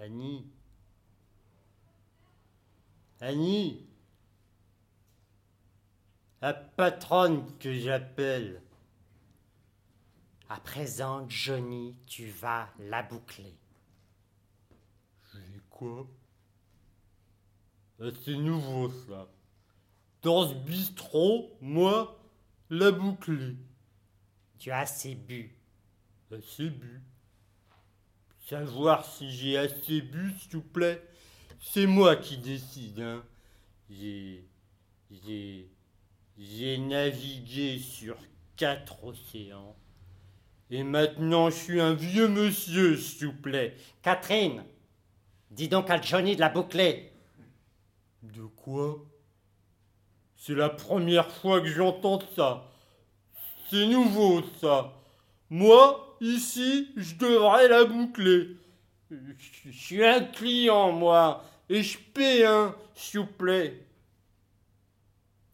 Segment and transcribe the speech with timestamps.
[0.00, 0.46] Annie
[3.20, 3.88] Annie
[6.40, 8.62] La patronne que j'appelle.
[10.48, 13.54] À présent, Johnny, tu vas la boucler.
[15.34, 16.06] J'ai quoi?
[18.00, 19.28] Ah, C'est nouveau ça.
[20.22, 22.18] Dans ce bistrot, moi,
[22.70, 23.56] la boucler.
[24.58, 25.56] Tu as assez bu.
[26.30, 27.02] Assez bu.
[28.48, 31.02] Savoir si j'ai assez bu, s'il vous plaît,
[31.60, 32.98] c'est moi qui décide.
[32.98, 33.22] Hein.
[33.90, 34.42] J'ai.
[35.10, 35.68] J'ai.
[36.38, 38.16] J'ai navigué sur
[38.56, 39.76] quatre océans.
[40.70, 43.76] Et maintenant, je suis un vieux monsieur, s'il vous plaît.
[44.00, 44.64] Catherine,
[45.50, 47.12] dis donc à Johnny de la boucler.
[48.22, 49.04] De quoi?
[50.36, 52.70] C'est la première fois que j'entends ça.
[53.68, 54.94] C'est nouveau, ça.
[55.50, 58.56] Moi, ici, je devrais la boucler.
[59.10, 63.86] Je suis un client, moi, et je paie un, s'il vous plaît.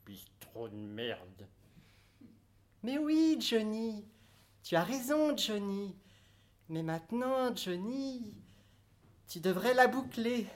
[0.07, 1.47] Bistrot de merde.
[2.83, 4.05] Mais oui, Johnny.
[4.63, 5.95] Tu as raison, Johnny.
[6.69, 8.35] Mais maintenant, Johnny,
[9.29, 10.47] tu devrais la boucler.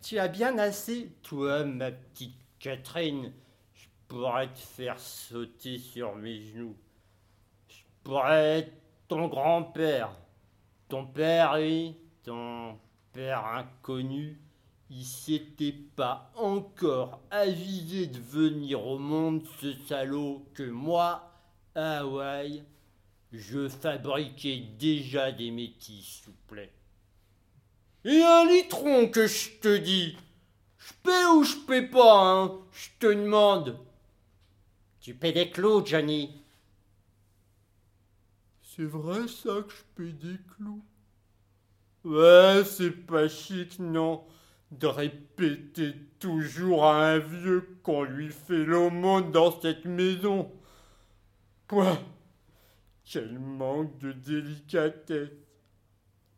[0.00, 1.12] Tu as bien assez.
[1.22, 3.32] Toi, ma petite Catherine,
[3.74, 6.76] je pourrais te faire sauter sur mes genoux.
[7.68, 8.70] Je pourrais
[9.12, 10.10] ton grand-père.
[10.88, 12.78] Ton père, oui, ton
[13.12, 14.40] père inconnu,
[14.88, 21.30] il s'était pas encore avisé de venir au monde, ce salaud, que moi,
[21.74, 22.62] à Hawaï,
[23.32, 26.72] je fabriquais déjà des métis, s'il vous plaît.
[28.06, 30.16] Et un litron que je te dis.
[30.78, 33.78] Je paie ou je paie pas, hein Je te demande.
[35.00, 36.42] Tu paies des clous, Johnny.
[38.74, 40.82] C'est vrai ça que je paie des clous
[42.04, 44.24] Ouais, c'est pas chic, non,
[44.70, 50.50] de répéter toujours à un vieux qu'on lui fait l'aumône dans cette maison.
[51.68, 51.98] Quoi
[53.04, 55.28] Quel manque de délicatesse.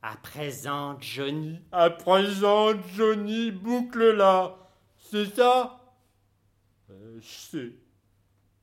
[0.02, 1.60] À présent, Johnny.
[1.70, 4.56] À présent, Johnny, boucle-la.
[4.98, 5.94] C'est ça?
[6.90, 7.72] Euh, Je sais.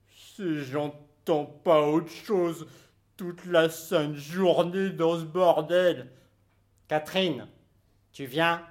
[0.09, 2.68] Je sais, j'entends pas autre chose
[3.21, 6.09] toute la sainte journée dans ce bordel.
[6.87, 7.47] Catherine,
[8.11, 8.65] tu viens?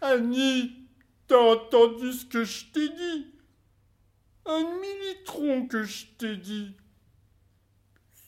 [0.00, 0.86] Annie,
[1.26, 3.26] t'as entendu ce que je t'ai dit?
[4.46, 6.76] Un demi-litron que je t'ai dit.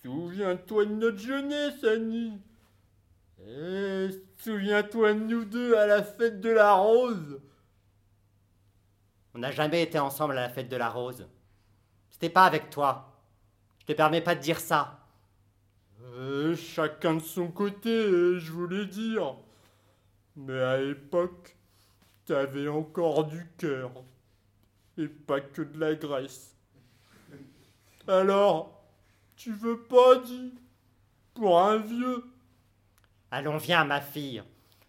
[0.02, 2.41] Souviens-toi de notre jeunesse, Annie.
[3.46, 4.08] Eh,
[4.41, 7.41] souviens-toi de nous deux à la fête de la rose.
[9.34, 11.28] On n'a jamais été ensemble à la fête de la rose.
[12.10, 13.13] C'était pas avec toi.
[13.84, 14.99] Je te permets pas de dire ça.
[16.17, 17.91] Euh, chacun de son côté,
[18.39, 19.37] je voulais dire.
[20.37, 21.55] Mais à l'époque,
[22.25, 23.91] t'avais encore du cœur.
[24.97, 26.56] Et pas que de la graisse.
[28.09, 28.83] Alors,
[29.37, 30.55] tu veux pas, dis
[31.34, 32.25] Pour un vieux?
[33.31, 34.43] Allons, viens, ma fille.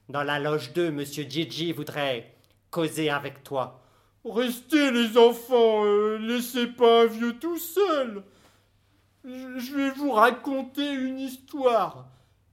[0.07, 2.33] Dans la loge 2, monsieur Gigi voudrait
[2.71, 3.81] causer avec toi.
[4.23, 8.23] Restez, les enfants, euh, laissez pas un vieux tout seul.
[9.25, 12.05] Je vais vous raconter une histoire.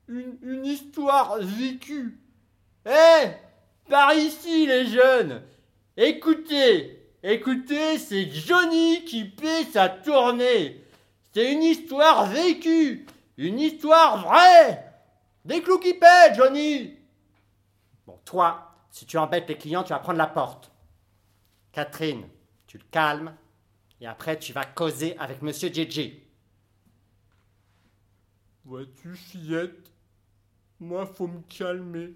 [0.07, 2.19] Une, histoire vécue.
[2.85, 3.31] Hé
[3.87, 5.43] Par ici, les jeunes
[5.95, 10.83] Écoutez Écoutez, c'est Johnny qui paie sa tournée.
[11.31, 13.05] C'est une histoire vécue.
[13.37, 14.91] Une histoire vraie.
[15.45, 16.97] Des clous qui paient, Johnny
[18.07, 20.71] Bon, toi, si tu embêtes les clients, tu vas prendre la porte.
[21.71, 22.27] Catherine,
[22.65, 23.35] tu le calmes.
[24.01, 26.23] Et après, tu vas causer avec monsieur Gigi.
[28.65, 29.91] Vois-tu, fillette,
[30.79, 32.15] moi, faut me calmer.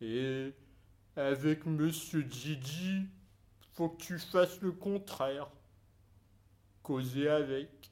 [0.00, 0.52] Et
[1.16, 3.06] avec Monsieur Gigi,
[3.72, 5.48] faut que tu fasses le contraire.
[6.82, 7.90] Causer avec.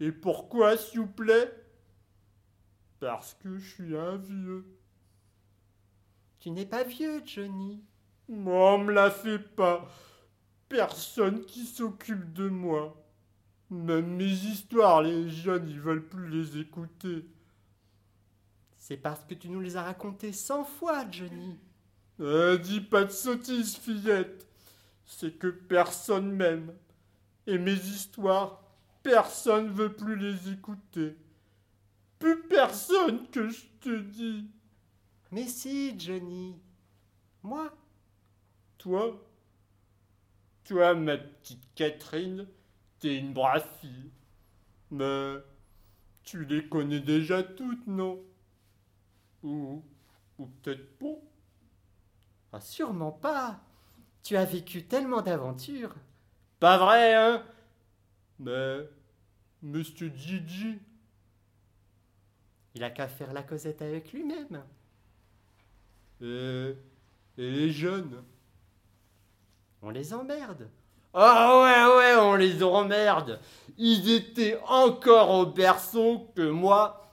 [0.00, 1.52] Et pourquoi, s'il vous plaît?
[3.00, 4.64] Parce que je suis un vieux.
[6.40, 7.82] Tu n'es pas vieux, Johnny.
[8.28, 9.88] Moi, on me la fait pas.
[10.68, 12.96] Personne qui s'occupe de moi.
[13.70, 17.26] Même mes histoires, les jeunes, ils veulent plus les écouter.
[18.76, 21.58] C'est parce que tu nous les as racontées cent fois, Johnny.
[22.20, 24.46] Euh, dis pas de sottises, fillette.
[25.04, 26.72] C'est que personne m'aime.
[27.46, 28.62] Et mes histoires,
[29.02, 31.16] personne veut plus les écouter.
[32.18, 34.50] Plus personne que je te dis.
[35.30, 36.56] Mais si, Johnny.
[37.42, 37.70] Moi,
[38.78, 39.20] Toi,
[40.64, 42.46] toi, ma petite Catherine,
[43.00, 44.10] t'es une brave fille.
[44.90, 45.36] Mais
[46.24, 48.22] tu les connais déjà toutes, non?
[49.42, 49.82] Ou
[50.38, 51.18] Ou peut-être pas.
[52.52, 53.60] Ah, sûrement pas.
[54.22, 55.94] Tu as vécu tellement d'aventures.
[56.60, 57.44] Pas vrai, hein?
[58.38, 58.88] Mais,
[59.62, 60.80] Monsieur Gigi,
[62.74, 64.64] Il a qu'à faire la causette avec lui-même.
[66.20, 66.74] et,
[67.38, 68.22] et les jeunes?
[69.82, 70.70] On les emmerde.
[71.14, 73.40] Ah ouais, ouais, on les emmerde.
[73.76, 77.10] Ils étaient encore au berceau que moi,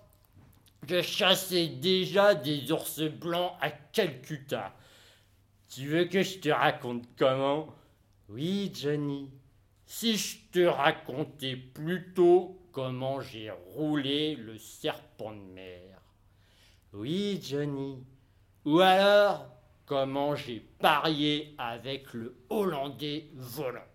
[0.88, 4.74] je chassais déjà des ours blancs à Calcutta.
[5.70, 7.74] Tu veux que je te raconte comment?
[8.30, 9.30] Oui, Johnny.
[9.86, 16.02] Si je te racontais plutôt comment j'ai roulé le serpent de mer.
[16.94, 18.04] Oui, Johnny.
[18.66, 19.55] Ou alors
[19.86, 23.86] comment j'ai parié avec le Hollandais volant.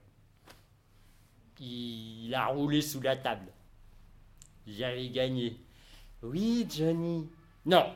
[1.60, 3.52] Il a roulé sous la table.
[4.66, 5.60] J'avais gagné.
[6.22, 7.28] Oui, Johnny.
[7.66, 7.92] Non,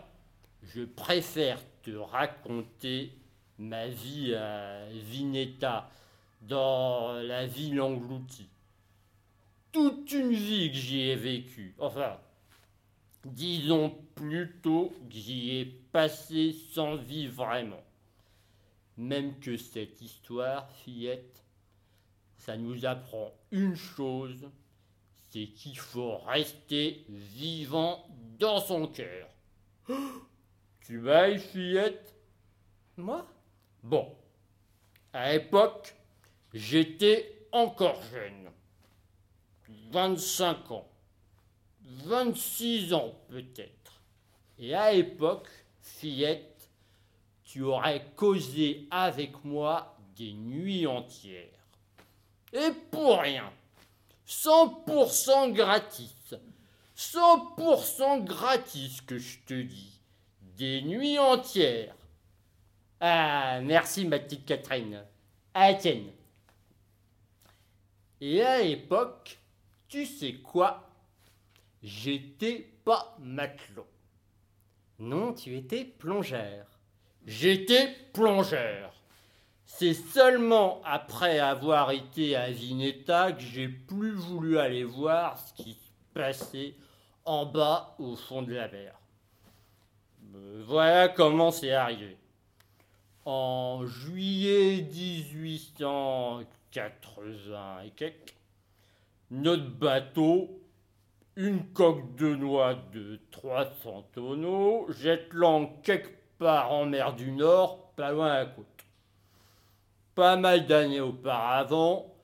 [0.62, 3.12] je préfère te raconter
[3.58, 5.90] ma vie à Vineta
[6.42, 8.48] dans la ville engloutie.
[9.72, 11.74] Toute une vie que j'y ai vécue.
[11.78, 12.18] Enfin,
[13.24, 17.83] disons plutôt que j'y ai passé sans vie vraiment.
[18.96, 21.42] Même que cette histoire, fillette,
[22.38, 24.48] ça nous apprend une chose,
[25.30, 28.06] c'est qu'il faut rester vivant
[28.38, 29.28] dans son cœur.
[30.86, 32.14] Tu bailles, fillette?
[32.98, 33.26] Moi?
[33.82, 34.14] Bon,
[35.14, 35.94] à l'époque,
[36.52, 38.50] j'étais encore jeune.
[39.90, 40.88] 25 ans.
[42.04, 44.02] 26 ans peut-être.
[44.58, 45.48] Et à l'époque,
[45.80, 46.53] fillette,
[47.54, 51.68] tu aurais causé avec moi des nuits entières.
[52.52, 53.48] Et pour rien.
[54.26, 56.34] 100% gratis.
[56.96, 60.00] 100% gratis que je te dis.
[60.56, 61.94] Des nuits entières.
[62.98, 65.04] Ah, merci ma petite Catherine.
[65.54, 66.10] À tienne.
[68.20, 69.38] Et à l'époque,
[69.86, 70.90] tu sais quoi?
[71.84, 73.86] J'étais pas matelot.
[74.98, 76.73] Non, tu étais plongeur.
[77.26, 78.92] J'étais plongeur.
[79.64, 85.72] C'est seulement après avoir été à Vineta que j'ai plus voulu aller voir ce qui
[85.72, 86.74] se passait
[87.24, 88.94] en bas au fond de la mer.
[90.66, 92.18] Voilà comment c'est arrivé.
[93.24, 98.34] En juillet 1880 et quelques,
[99.30, 100.60] notre bateau,
[101.36, 107.92] une coque de noix de 300 tonneaux, jette l'ancre quelque part en mer du Nord,
[107.96, 108.66] pas loin à la côte.
[110.14, 112.14] Pas mal d'années auparavant,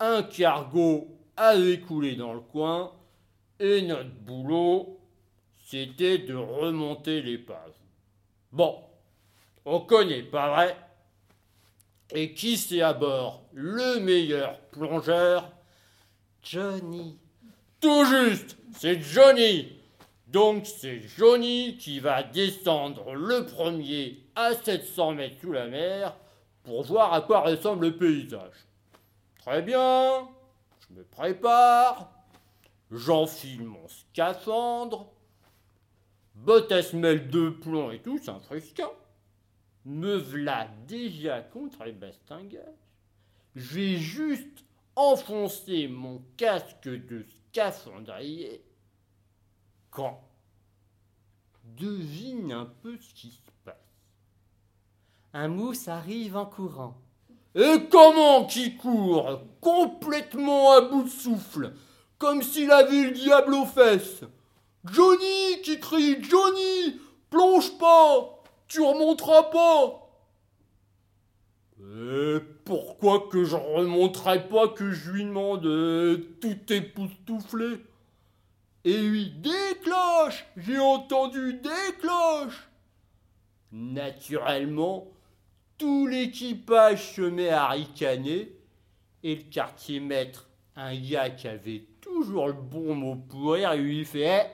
[0.00, 2.92] un cargo avait coulé dans le coin
[3.60, 4.98] et notre boulot,
[5.58, 7.72] c'était de remonter l'épave.
[8.52, 8.78] Bon,
[9.64, 10.76] on connaît, pas vrai?
[12.12, 13.42] Et qui c'est à bord?
[13.52, 15.50] Le meilleur plongeur?
[16.42, 17.18] Johnny.
[17.80, 19.72] Tout juste, c'est Johnny.
[20.34, 26.16] Donc c'est Johnny qui va descendre le premier à 700 mètres sous la mer
[26.64, 28.66] pour voir à quoi ressemble le paysage.
[29.38, 30.28] Très bien,
[30.80, 32.10] je me prépare,
[32.90, 35.12] j'enfile mon scaphandre,
[36.34, 38.90] bottes à semelle de plomb et tout, c'est un frisquin.
[39.84, 42.88] Me v'là déjà contre les bastingages.
[43.54, 44.64] J'ai juste
[44.96, 48.64] enfoncé mon casque de scaphandrier
[49.94, 50.23] quand
[51.64, 53.74] devine un peu ce qui se passe.
[55.32, 56.96] Un mousse arrive en courant.
[57.54, 59.40] Et comment qui court?
[59.60, 61.72] Complètement à bout de souffle,
[62.18, 64.22] comme s'il avait le diable aux fesses.
[64.84, 70.10] Johnny qui crie Johnny Plonge pas Tu remonteras pas
[71.80, 75.62] Et pourquoi que je remonterais pas que je lui demande?
[76.40, 77.80] Tout époustouflé
[78.84, 82.68] Et lui Des cloches J'ai entendu des cloches
[83.72, 85.08] Naturellement,
[85.78, 88.52] tout l'équipage se met à ricaner
[89.24, 94.04] et le quartier maître, un gars qui avait toujours le bon mot pour rire, lui
[94.04, 94.50] fait Eh,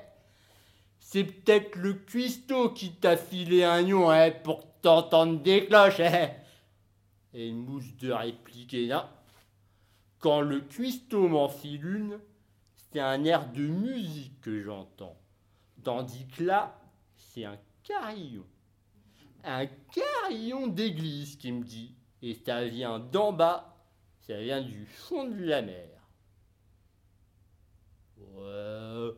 [1.00, 6.00] C'est peut-être le cuistot qui t'a filé un lion hein, pour t'entendre des cloches.
[6.00, 6.30] hein.
[7.34, 9.02] Et une mouche de répliquer non.
[10.18, 12.18] Quand le cuistot m'enfile une,
[12.92, 15.16] c'est un air de musique que j'entends.
[15.82, 16.78] Tandis que là,
[17.16, 18.46] c'est un carillon
[19.44, 23.76] un carillon d'église qui me dit, et ça vient d'en bas,
[24.26, 25.88] ça vient du fond de la mer.
[28.18, 29.10] Ouais,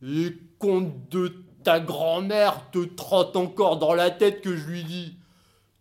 [0.00, 5.16] les contes de ta grand-mère te trotte encore dans la tête que je lui dis.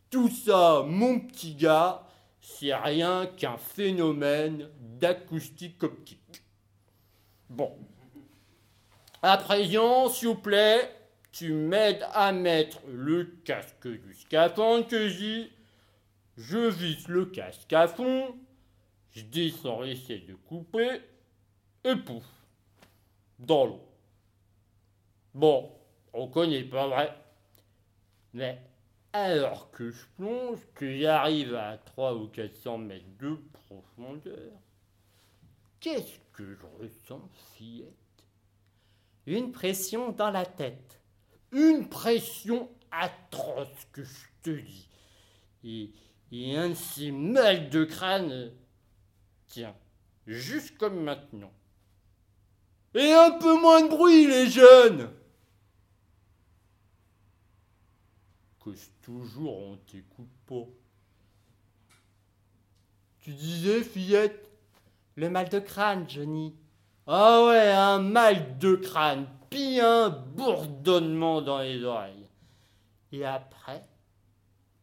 [0.10, 2.08] Tout ça, mon petit gars,
[2.42, 6.25] c'est rien qu'un phénomène d'acoustique optique.
[7.50, 7.78] Bon.
[9.22, 10.92] À présent, s'il vous plaît,
[11.32, 15.52] tu m'aides à mettre le casque du scaphandre que j'ai.
[16.38, 18.36] Je visse le casque à fond.
[19.12, 21.02] Je descends, essayer de couper.
[21.84, 22.26] Et pouf.
[23.40, 23.82] Dans l'eau.
[25.34, 25.72] Bon,
[26.14, 27.14] on connaît pas vrai.
[28.34, 28.62] Mais
[29.14, 34.52] alors que je plonge, que j'arrive à 3 ou 400 mètres de profondeur,
[35.86, 37.94] qu'est-ce que je ressens, fillette
[39.28, 41.00] Une pression dans la tête.
[41.52, 44.90] Une pression atroce que je te dis.
[45.64, 48.52] Et, un de mal de crâne.
[49.46, 49.76] Tiens,
[50.26, 51.54] juste comme maintenant.
[52.96, 55.12] Et un peu moins de bruit, les jeunes
[58.60, 60.66] Cause toujours on t'écoute pas.
[63.20, 64.55] Tu disais, fillette
[65.16, 66.56] Le mal de crâne, Johnny.
[67.08, 72.28] Ah ouais, un mal de crâne, puis un bourdonnement dans les oreilles.
[73.12, 73.82] Et après,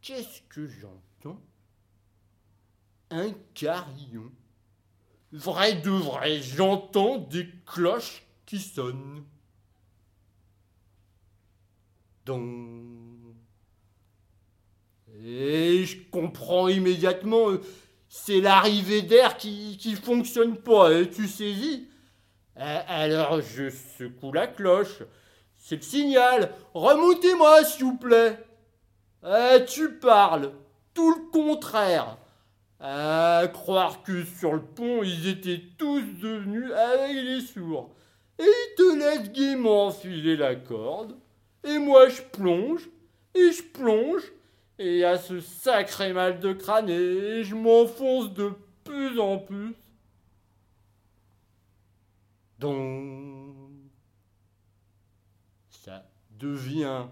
[0.01, 1.41] qu'est-ce que j'entends?
[3.11, 4.31] Un carillon.
[5.33, 9.25] Vrai de vrai, j'entends des cloches qui sonnent.
[12.25, 13.03] Donc.
[15.25, 17.61] Et je comprends immédiatement, euh,
[18.15, 21.89] c'est l'arrivée d'air qui, qui fonctionne pas, et tu saisis
[22.55, 25.03] Alors je secoue la cloche.
[25.57, 26.53] C'est le signal.
[26.75, 28.39] Remontez-moi, s'il vous plaît.
[29.67, 30.53] Tu parles.
[30.93, 32.19] Tout le contraire.
[32.81, 37.95] À croire que sur le pont, ils étaient tous devenus avec les sourds.
[38.39, 41.17] Et ils te laissent gaiement filer la corde.
[41.65, 42.91] Et moi, je plonge.
[43.35, 44.33] Et je plonge.
[44.85, 49.77] Et à ce sacré mal de crâne, et je m'enfonce de plus en plus.
[52.59, 53.55] Donc,
[55.71, 57.07] ça devient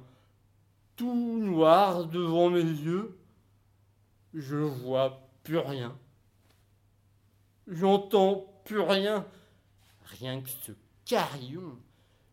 [0.96, 3.16] tout noir devant mes yeux.
[4.34, 5.96] Je vois plus rien.
[7.68, 9.24] J'entends plus rien.
[10.18, 10.72] Rien que ce
[11.04, 11.78] carillon,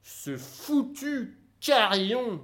[0.01, 2.41] ce foutu carillon.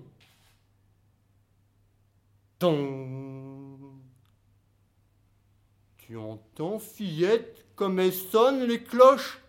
[5.97, 9.39] Tu entends, fillette, comme elles sonnent les cloches?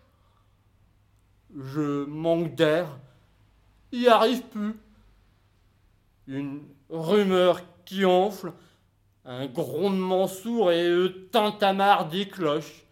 [1.55, 2.99] Je manque d'air,
[3.93, 4.75] y arrive plus.
[6.27, 8.51] Une rumeur qui enfle,
[9.23, 12.83] un grondement sourd et le tintamarre des cloches.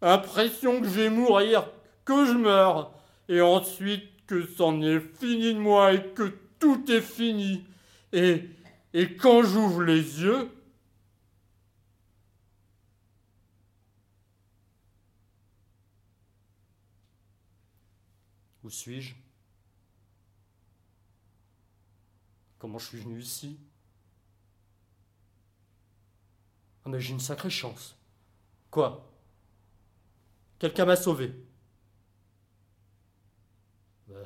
[0.00, 1.68] Impression que je vais mourir,
[2.04, 2.92] que je meurs,
[3.28, 7.64] et ensuite que c'en est fini de moi et que tout est fini.
[8.12, 8.48] Et,
[8.98, 10.50] et quand j'ouvre les yeux,
[18.64, 19.14] Où suis-je?
[22.58, 23.60] Comment je suis venu ici?
[26.84, 27.96] Ah mais j'ai une sacrée chance.
[28.72, 29.08] Quoi?
[30.58, 31.32] Quelqu'un m'a sauvé.
[34.10, 34.24] Euh,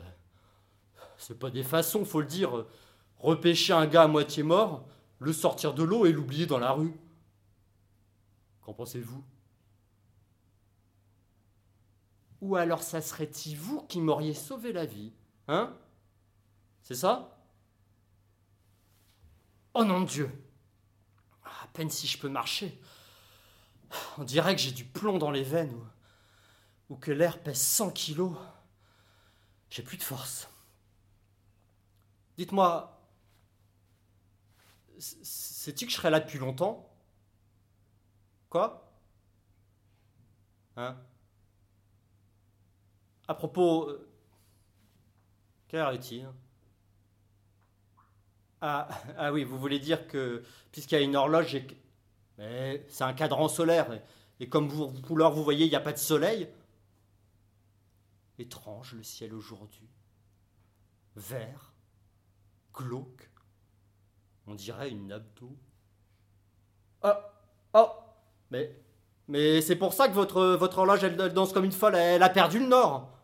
[1.18, 2.64] C'est pas des façons, faut le dire.
[3.20, 4.86] Repêcher un gars à moitié mort,
[5.18, 6.94] le sortir de l'eau et l'oublier dans la rue.
[8.62, 9.22] Qu'en pensez-vous?
[12.40, 15.12] Ou alors ça serait-il vous qui m'auriez sauvé la vie
[15.48, 15.74] Hein?
[16.82, 17.36] C'est ça?
[19.74, 20.30] Oh non Dieu
[21.44, 22.80] À peine si je peux marcher.
[24.18, 27.90] On dirait que j'ai du plomb dans les veines ou, ou que l'air pèse 100
[27.90, 28.36] kilos.
[29.68, 30.48] J'ai plus de force.
[32.38, 32.99] Dites-moi,
[35.00, 36.88] c'est-tu que je serais là depuis longtemps?
[38.50, 38.68] Quoi?
[40.76, 40.96] Hein?
[43.28, 44.06] À propos, euh,
[45.92, 46.28] est-il?
[48.60, 48.88] Ah,
[49.18, 50.42] ah oui, vous voulez dire que
[50.72, 51.66] puisqu'il y a une horloge, j'ai-
[52.38, 54.02] mais c'est un cadran solaire et,
[54.40, 56.48] et comme vous, couleur vous voyez, il n'y a pas de soleil?
[58.40, 59.88] Étrange le ciel aujourd'hui,
[61.14, 61.72] vert,
[62.74, 63.29] glauque,
[64.50, 65.56] on dirait une d'eau.
[67.02, 67.12] Oh,
[67.74, 67.90] oh,
[68.50, 68.76] mais,
[69.28, 72.28] mais c'est pour ça que votre, votre horloge elle, danse comme une folle, elle a
[72.28, 73.16] perdu le nord.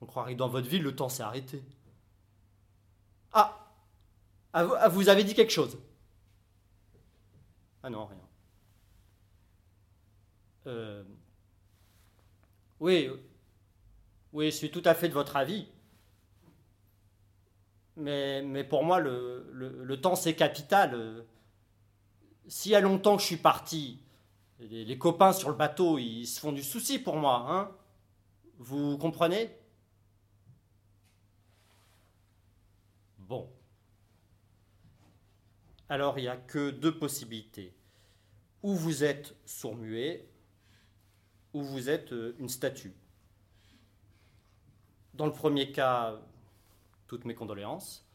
[0.00, 1.64] On croirait que dans votre ville le temps s'est arrêté.
[3.32, 3.66] Ah,
[4.52, 5.76] ah, vous, ah, vous avez dit quelque chose
[7.82, 8.18] Ah non, rien.
[10.68, 11.04] Euh,
[12.80, 13.10] oui,
[14.32, 15.68] oui, je suis tout à fait de votre avis.
[17.96, 21.24] Mais, pour moi, le, temps, c'est capital.
[22.46, 24.00] S'il y a longtemps que je suis parti,
[24.60, 27.46] les, les copains sur le bateau, ils se font du souci pour moi.
[27.48, 27.70] Hein
[28.58, 29.50] Vous comprenez?
[33.18, 33.50] Bon.
[35.88, 37.74] Alors, il n'y a que deux possibilités.
[38.62, 40.28] Ou vous êtes sourd-muet,
[41.52, 42.94] ou vous êtes euh, une statue.
[45.14, 46.20] Dans le premier cas,
[47.06, 48.06] toutes mes condoléances.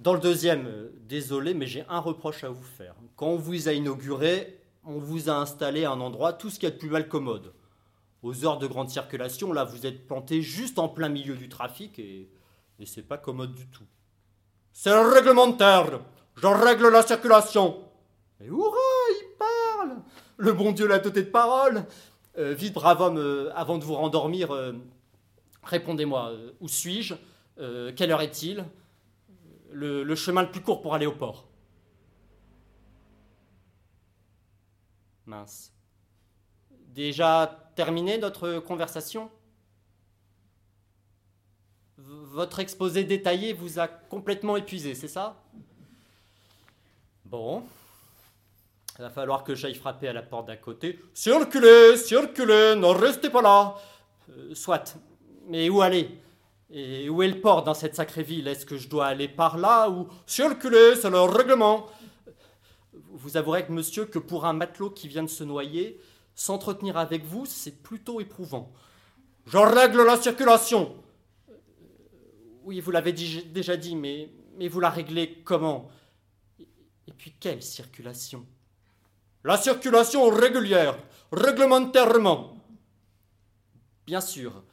[0.00, 2.94] Dans le deuxième, euh, désolé, mais j'ai un reproche à vous faire.
[3.16, 6.68] Quand on vous a inauguré, on vous a installé à un endroit tout ce qu'il
[6.68, 7.54] y a de plus mal commode.
[8.22, 11.98] Aux heures de grande circulation, là, vous êtes planté juste en plein milieu du trafic
[11.98, 12.28] et,
[12.78, 13.84] et c'est pas commode du tout.
[14.72, 16.00] C'est réglementaire
[16.36, 17.78] Je règle la circulation
[18.38, 19.96] Mais hurrah, il parle
[20.36, 21.86] Le bon Dieu l'a doté de parole
[22.36, 24.50] Euh, Vite, brave homme, euh, avant de vous rendormir,
[25.62, 27.14] répondez-moi, où suis-je?
[27.58, 28.64] Euh, Quelle heure est-il?
[29.72, 31.46] Le, chemin le plus court pour aller au port.
[35.26, 35.72] Mince.
[36.94, 39.30] Déjà terminé notre conversation?
[41.98, 45.42] Votre exposé détaillé vous a complètement épuisé, c'est ça?
[47.24, 47.64] Bon.
[48.98, 50.98] Il va falloir que j'aille frapper à la porte d'à côté.
[51.12, 53.74] Circulez, circulez, ne restez pas là.
[54.30, 54.96] Euh, soit.
[55.48, 56.18] Mais où aller?
[56.70, 58.48] Et où est le port dans cette sacrée ville?
[58.48, 61.86] Est-ce que je dois aller par là ou circuler C'est le règlement?
[63.12, 66.00] Vous avouerez monsieur que pour un matelot qui vient de se noyer,
[66.34, 68.72] s'entretenir avec vous, c'est plutôt éprouvant.
[69.46, 70.96] Je règle la circulation.
[72.64, 75.88] Oui, vous l'avez déjà dit, mais, mais vous la réglez comment?
[76.58, 78.44] Et puis quelle circulation?
[79.44, 80.98] La circulation régulière,
[81.30, 82.56] réglementairement.
[84.04, 84.64] Bien sûr.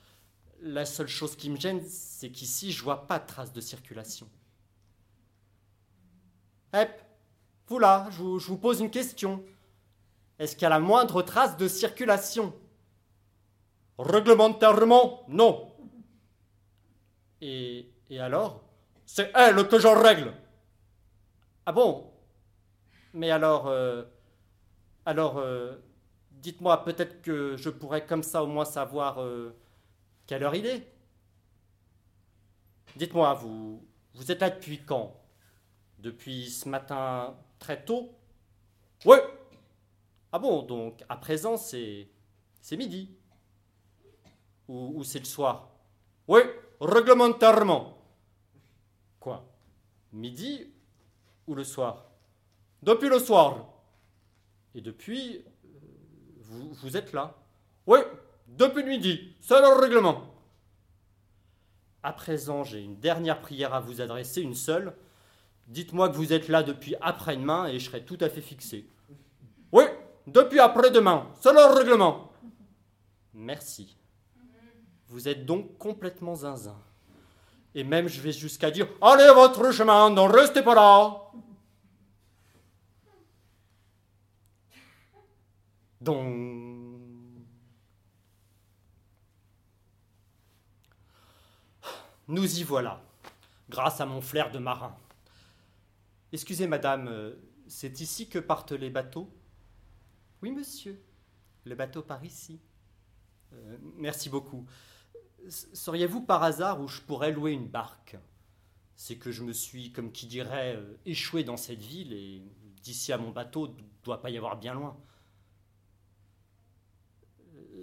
[0.65, 4.29] La seule chose qui me gêne, c'est qu'ici, je vois pas de trace de circulation.
[6.71, 7.01] Hep,
[7.67, 9.43] vous là, je vous, pose une question.
[10.39, 12.53] Est-ce qu'il y a la moindre trace de circulation?
[13.99, 15.69] Réglementairement, non.
[17.41, 18.63] Et, alors?
[19.05, 20.33] C'est elle que je règle.
[21.65, 22.09] Ah bon?
[23.13, 24.03] Mais alors, euh,
[25.05, 25.75] alors, euh,
[26.31, 29.53] dites-moi, peut-être que je pourrais comme ça au moins savoir euh,
[30.25, 30.87] quelle heure il est?
[32.95, 35.19] Dites-moi, vous, vous êtes là depuis quand?
[35.99, 38.13] Depuis ce matin très tôt?
[39.05, 39.17] Oui.
[40.31, 42.09] Ah bon, donc à présent c'est
[42.61, 43.15] c'est midi.
[44.67, 45.69] Ou, c'est le soir?
[46.27, 46.39] Oui,
[46.79, 47.97] réglementairement.
[49.19, 49.45] Quoi?
[50.13, 50.71] Midi
[51.47, 52.05] ou le soir?
[52.81, 53.67] Depuis le soir.
[54.73, 55.79] Et depuis, euh,
[56.37, 57.35] vous, vous êtes là?
[57.85, 57.99] Oui,
[58.57, 60.21] depuis midi, c'est le règlement.
[62.03, 64.93] À présent, j'ai une dernière prière à vous adresser, une seule.
[65.67, 68.85] Dites-moi que vous êtes là depuis après-demain et je serai tout à fait fixé.
[69.71, 69.85] Oui,
[70.27, 72.31] depuis après-demain, c'est le règlement.
[73.33, 73.95] Merci.
[75.07, 76.77] Vous êtes donc complètement zinzin.
[77.73, 81.21] Et même je vais jusqu'à dire Allez votre chemin, ne restez pas là.
[86.01, 86.52] Donc.
[92.29, 93.03] Nous y voilà,
[93.69, 94.95] grâce à mon flair de marin.
[96.31, 97.35] Excusez, madame, euh,
[97.67, 99.29] c'est ici que partent les bateaux?
[100.41, 101.03] Oui, monsieur.
[101.65, 102.61] Le bateau part ici.
[103.51, 104.65] Euh, merci beaucoup.
[105.49, 108.17] Sauriez-vous par hasard où je pourrais louer une barque?
[108.95, 112.41] C'est que je me suis, comme qui dirait, euh, échoué dans cette ville et
[112.81, 114.97] d'ici à mon bateau, doit pas y avoir bien loin.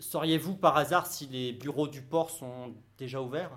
[0.01, 3.57] Sauriez-vous par hasard si les bureaux du port sont déjà ouverts Euh,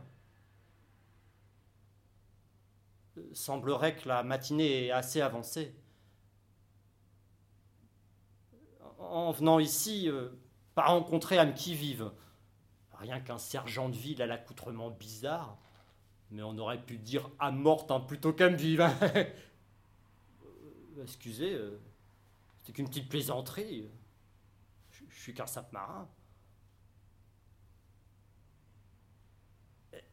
[3.34, 5.74] Semblerait que la matinée est assez avancée.
[9.00, 10.30] En venant ici, euh,
[10.76, 12.12] pas rencontrer âme qui vive.
[12.94, 15.58] Rien qu'un sergent de ville à l'accoutrement bizarre.
[16.32, 18.82] Mais on aurait pu dire âme morte hein, plutôt qu'âme vive.
[18.82, 18.96] hein.
[20.46, 21.80] Euh, Excusez, euh,
[22.62, 23.90] c'était qu'une petite plaisanterie.
[25.10, 26.08] Je suis qu'un sape marin.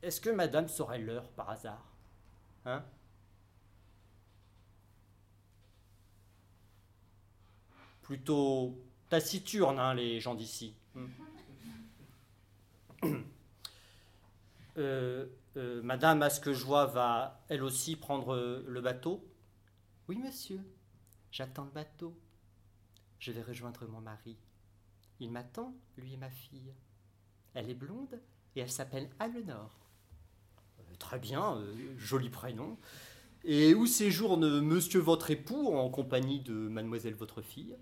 [0.03, 1.89] Est-ce que madame saurait l'heure par hasard?
[2.64, 2.85] Hein?
[8.03, 10.75] Plutôt taciturne, hein, les gens d'ici.
[10.94, 11.07] Hmm.
[14.79, 19.23] Euh, euh, madame, à ce que je vois, va elle aussi prendre le bateau?
[20.09, 20.61] Oui, monsieur.
[21.33, 22.16] J'attends le bateau.
[23.18, 24.38] Je vais rejoindre mon mari.
[25.18, 26.73] Il m'attend, lui et ma fille.
[27.53, 28.20] Elle est blonde
[28.57, 29.80] et elle s'appelle Alenor.
[31.01, 32.79] Très bien, euh, joli prénom.
[33.45, 37.77] Et où séjourne monsieur votre époux en compagnie de mademoiselle votre fille?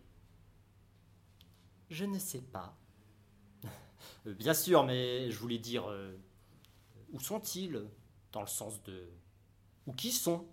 [1.90, 2.78] Je ne sais pas.
[4.26, 6.16] Euh, Bien sûr, mais je voulais dire euh,
[7.12, 7.82] où sont-ils?
[8.32, 9.04] Dans le sens de
[9.86, 10.46] où qui sont?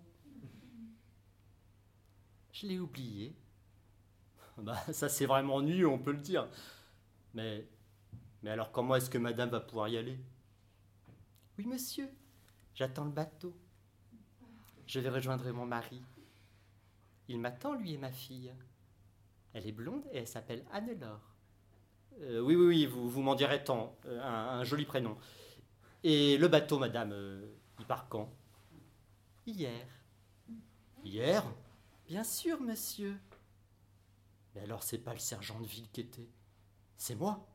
[2.52, 3.36] Je l'ai oublié.
[4.58, 6.48] Bah, ça c'est vraiment ennuyeux, on peut le dire.
[7.34, 7.66] Mais,
[8.42, 10.18] mais alors comment est-ce que madame va pouvoir y aller?
[11.58, 12.08] Oui, monsieur.
[12.76, 13.56] J'attends le bateau.
[14.86, 16.02] Je vais rejoindre mon mari.
[17.26, 18.52] Il m'attend, lui et ma fille.
[19.54, 21.34] Elle est blonde et elle s'appelle Anne-Laure.
[22.20, 23.96] Euh, Oui, oui, oui, vous, m'en direz tant.
[24.04, 25.16] Euh, un, joli prénom.
[26.04, 27.46] Et le bateau, madame, euh,
[27.78, 28.30] il part quand?
[29.46, 29.86] Hier.
[31.02, 31.42] Hier?
[32.06, 33.16] Bien sûr, monsieur.
[34.54, 36.28] Mais alors c'est pas le sergent de ville qui était.
[36.98, 37.48] C'est moi.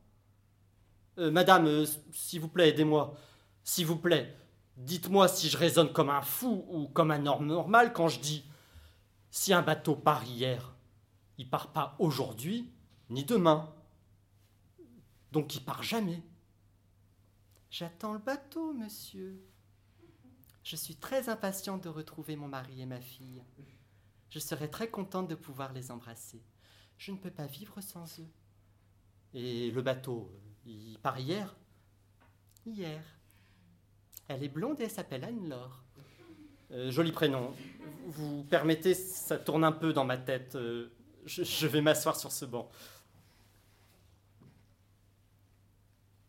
[1.16, 3.14] Madame, s'il vous plaît, aidez-moi.
[3.62, 4.34] S'il vous plaît,
[4.76, 8.44] dites-moi si je raisonne comme un fou ou comme un homme normal quand je dis
[9.30, 10.74] si un bateau part hier,
[11.38, 12.70] il part pas aujourd'hui
[13.08, 13.74] ni demain.
[15.32, 16.22] Donc il part jamais.
[17.70, 19.42] J'attends le bateau, monsieur.
[20.62, 23.42] Je suis très impatiente de retrouver mon mari et ma fille.
[24.28, 26.42] Je serais très contente de pouvoir les embrasser.
[26.98, 28.30] Je ne peux pas vivre sans eux.
[29.34, 30.30] Et le bateau,
[30.66, 31.56] il part hier?
[32.66, 33.02] Hier.
[34.28, 35.82] Elle est blonde et elle s'appelle Anne-Laure.
[36.72, 37.52] Euh, Joli prénom.
[38.06, 40.54] Vous permettez, ça tourne un peu dans ma tête.
[40.54, 40.90] Euh,
[41.26, 42.68] je, je vais m'asseoir sur ce banc.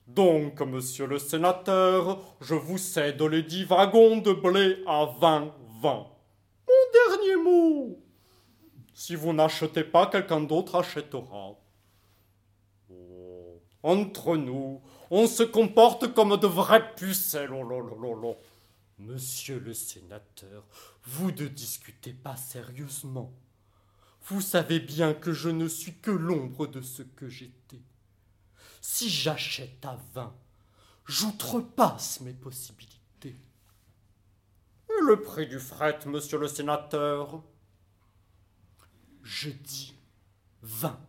[0.07, 6.07] Donc, monsieur le sénateur, je vous cède les dix wagons de blé à 20 20.
[6.67, 7.99] Mon dernier mot.
[8.93, 11.55] Si vous n'achetez pas, quelqu'un d'autre achètera.
[13.81, 14.81] Entre nous,
[15.15, 17.53] on se comporte comme de vraies pucelles.
[17.53, 18.33] Oh là là là là.
[18.97, 20.65] Monsieur le sénateur,
[21.03, 23.31] vous ne discutez pas sérieusement.
[24.23, 27.81] Vous savez bien que je ne suis que l'ombre de ce que j'étais.
[28.81, 30.35] Si j'achète à 20,
[31.05, 33.35] j'outrepasse mes possibilités.
[34.89, 37.43] Et le prix du fret, monsieur le sénateur?
[39.21, 39.93] Je dis
[40.63, 40.99] 20.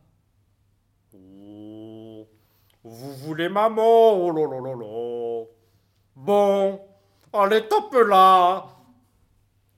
[2.84, 5.48] Vous voulez maman Oh.
[6.14, 6.80] Bon,
[7.32, 8.66] allez, top là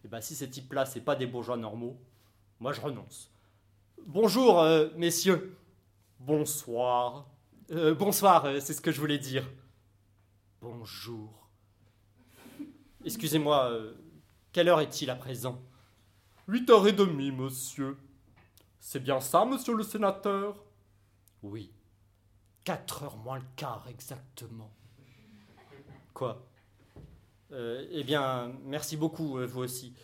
[0.05, 1.97] Eh ben, si ces types-là, c'est pas des bourgeois normaux,
[2.59, 3.31] moi je renonce.
[4.05, 5.57] Bonjour, euh, messieurs.
[6.19, 7.29] Bonsoir.
[7.71, 9.49] Euh, bonsoir, euh, c'est ce que je voulais dire.
[10.61, 11.49] Bonjour.
[13.05, 13.71] Excusez-moi,
[14.51, 15.63] quelle heure est-il à présent?
[16.49, 17.97] Huit heures et demie, monsieur.
[18.81, 20.57] C'est bien ça, monsieur le sénateur?
[21.45, 21.71] Oui.
[22.67, 24.73] Quatre heures moins le quart, exactement.
[26.13, 26.45] Quoi?
[27.53, 29.95] Euh, Eh bien, merci beaucoup, euh, vous aussi.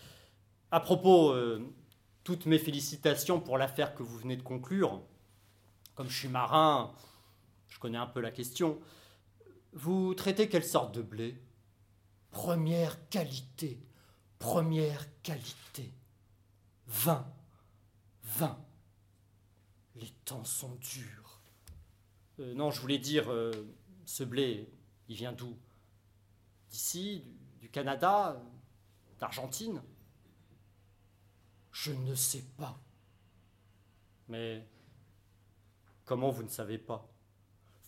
[0.70, 1.74] À propos, euh,
[2.22, 5.02] toutes mes félicitations pour l'affaire que vous venez de conclure.
[5.96, 6.94] Comme je suis marin,
[7.68, 8.78] je connais un peu la question.
[9.72, 11.42] Vous traitez quelle sorte de blé?
[12.30, 13.82] Première qualité.
[14.38, 15.92] Première qualité.
[16.86, 17.26] Vin.
[18.22, 18.56] Vin.
[19.96, 21.21] Les temps sont durs.
[22.40, 23.52] Euh, non, je voulais dire, euh,
[24.06, 24.68] ce blé,
[25.08, 25.56] il vient d'où?
[26.70, 27.24] D'ici
[27.60, 28.42] du, Canada
[29.18, 29.82] D'Argentine?
[31.70, 32.78] Je ne sais pas.
[34.28, 34.66] Mais
[36.04, 37.08] comment vous ne savez pas?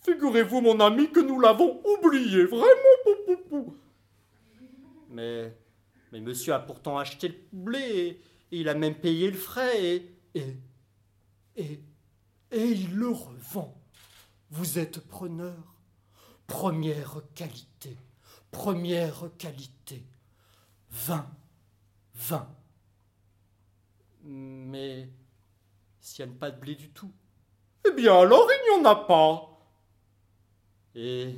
[0.03, 3.77] Figurez-vous, mon ami, que nous l'avons oublié, vraiment, pou, pou.
[5.09, 5.57] Mais,
[6.11, 10.15] mais monsieur a pourtant acheté le blé et il a même payé le frais et,
[10.35, 10.57] et,
[11.55, 11.83] et,
[12.51, 13.84] et il le revend.
[14.55, 15.75] Vous êtes preneur.
[16.47, 17.97] Première qualité.
[18.51, 20.05] Première qualité.
[20.89, 21.29] Vin.
[22.13, 22.47] Vin.
[24.23, 25.09] Mais
[25.99, 27.11] s'il n'y a pas de blé du tout.
[27.85, 29.59] Eh bien alors il n'y en a pas.
[30.95, 31.35] Et,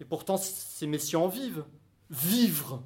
[0.00, 1.66] et pourtant ces messieurs en vivent.
[2.08, 2.82] Vivre.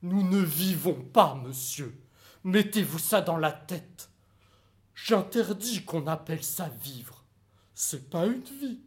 [0.00, 2.00] Nous ne vivons pas, monsieur.
[2.44, 4.08] Mettez-vous ça dans la tête.
[4.94, 7.19] J'interdis qu'on appelle ça vivre.
[7.82, 8.78] C'est pas une vie.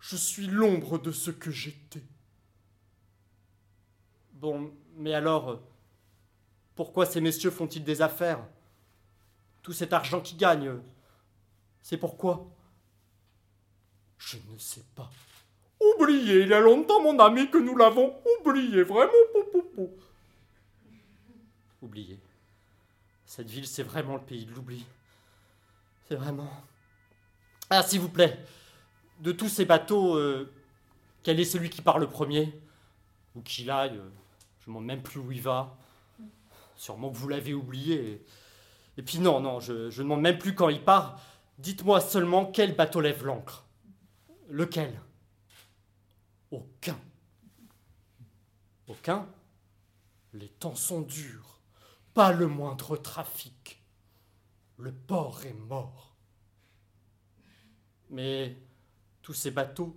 [0.00, 2.02] Je suis l'ombre de ce que j'étais.
[4.32, 5.60] Bon, mais alors,
[6.74, 8.44] pourquoi ces messieurs font-ils des affaires?
[9.62, 10.80] Tout cet argent qu'ils gagnent,
[11.82, 12.50] c'est pourquoi?
[14.18, 15.08] Je ne sais pas.
[15.78, 19.90] Oubliez, il y a longtemps, mon ami, que nous l'avons oublié, vraiment, pou, pou, pou.
[21.80, 22.18] Oublié.
[23.24, 24.84] Cette ville, c'est vraiment le pays de l'oubli.
[26.08, 26.50] C'est vraiment.
[27.72, 28.36] Ah, s'il vous plaît,
[29.20, 30.52] de tous ces bateaux, euh,
[31.22, 32.52] quel est celui qui part le premier?
[33.36, 34.10] Ou qu'il aille, euh,
[34.58, 35.78] Je ne demande même plus où il va.
[36.76, 38.24] Sûrement que vous l'avez oublié.
[38.96, 41.20] Et puis non, non, je ne demande même plus quand il part.
[41.58, 43.64] Dites-moi seulement quel bateau lève l'ancre.
[44.48, 45.00] Lequel?
[46.50, 46.98] Aucun.
[48.88, 49.28] Aucun?
[50.32, 51.60] Les temps sont durs.
[52.14, 53.80] Pas le moindre trafic.
[54.76, 56.09] Le port est mort.
[58.10, 58.56] Mais
[59.22, 59.96] tous ces bateaux,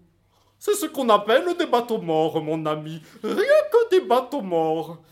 [0.60, 3.02] c'est ce qu'on appelle des bateaux morts, mon ami.
[3.23, 5.04] Rien que des bateaux morts.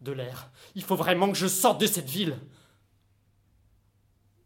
[0.00, 0.50] De l'air.
[0.76, 2.38] Il faut vraiment que je sorte de cette ville.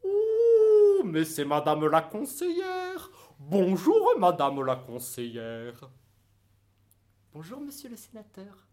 [0.02, 3.10] Ouh, mais c'est madame la conseillère.
[3.38, 5.90] Bonjour, madame la conseillère.
[7.34, 8.66] Bonjour, monsieur le sénateur.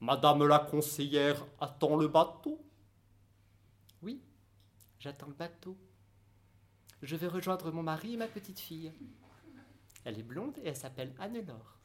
[0.00, 2.64] Madame la conseillère attend le bateau?
[4.02, 4.22] Oui,
[5.00, 5.76] j'attends le bateau.
[7.02, 8.92] Je vais rejoindre mon mari et ma petite fille.
[10.04, 11.78] Elle est blonde et elle s'appelle Anne-Laure.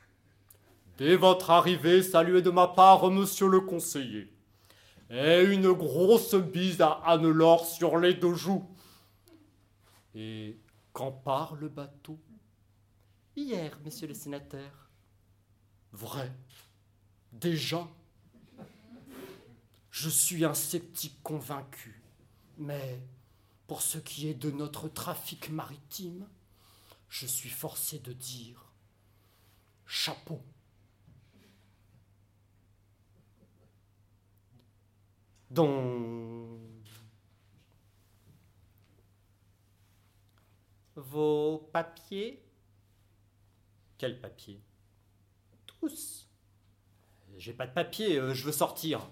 [0.97, 4.31] Dès votre arrivée, saluez de ma part monsieur le conseiller.
[5.09, 8.67] Et une grosse bise à Anne-Laure sur les deux joues.
[10.15, 10.57] Et
[10.91, 12.19] quand part le bateau?
[13.35, 14.89] Hier, monsieur le sénateur.
[15.91, 16.31] Vrai
[17.31, 17.87] Déjà
[19.91, 22.01] Je suis un sceptique convaincu.
[22.57, 22.99] Mais
[23.73, 26.29] pour ce qui est de notre trafic maritime,
[27.09, 28.71] je suis forcé de dire
[29.87, 30.43] chapeau.
[35.49, 36.59] Donc,
[40.95, 42.45] vos papiers
[43.97, 44.61] Quels papiers
[45.65, 46.29] Tous.
[47.39, 49.09] J'ai pas de papiers, euh, je veux sortir.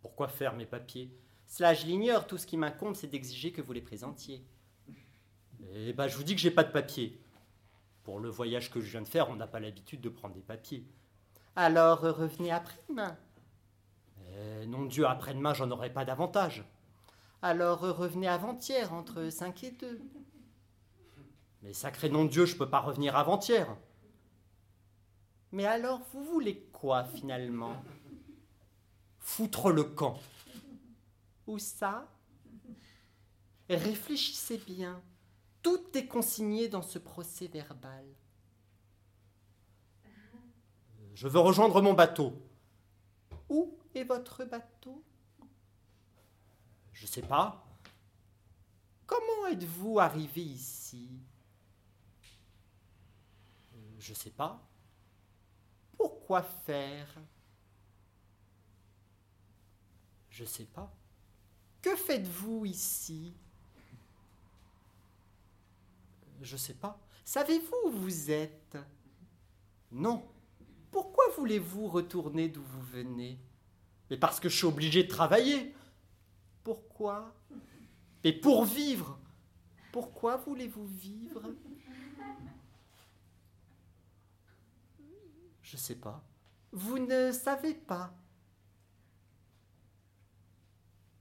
[0.00, 1.14] Pourquoi faire mes papiers?
[1.54, 2.26] Cela, je l'ignore.
[2.26, 4.44] Tout ce qui m'incombe, c'est d'exiger que vous les présentiez.
[5.72, 7.16] Eh ben, je vous dis que j'ai pas de papiers.
[8.02, 10.42] Pour le voyage que je viens de faire, on n'a pas l'habitude de prendre des
[10.42, 10.84] papiers.
[11.54, 13.16] Alors, revenez après-demain.
[14.32, 16.64] Eh, non Dieu, après-demain, j'en aurai pas davantage.
[17.40, 20.00] Alors, revenez avant-hier, entre 5 et 2.
[21.62, 23.68] Mais sacré nom de Dieu, je peux pas revenir avant-hier.
[25.52, 27.80] Mais alors, vous voulez quoi, finalement?
[29.20, 30.18] Foutre le camp.
[31.46, 32.10] Où ça
[33.68, 35.02] Réfléchissez bien.
[35.62, 38.04] Tout est consigné dans ce procès verbal.
[41.14, 42.34] Je veux rejoindre mon bateau.
[43.48, 45.02] Où est votre bateau?
[46.92, 47.66] Je sais pas.
[49.06, 51.08] Comment êtes-vous arrivé ici?
[53.98, 54.60] Je sais pas.
[55.96, 57.08] Pourquoi faire?
[60.28, 60.92] Je sais pas.
[61.84, 63.34] Que faites-vous ici?
[66.40, 66.98] Je sais pas.
[67.26, 68.78] Savez-vous où vous êtes?
[69.92, 70.26] Non.
[70.90, 73.38] Pourquoi voulez-vous retourner d'où vous venez?
[74.08, 75.74] Mais parce que je suis obligé de travailler.
[76.62, 77.34] Pourquoi?
[78.22, 79.18] Et pour vivre.
[79.92, 81.42] Pourquoi voulez-vous vivre?
[85.60, 86.24] Je sais pas.
[86.72, 88.16] Vous ne savez pas.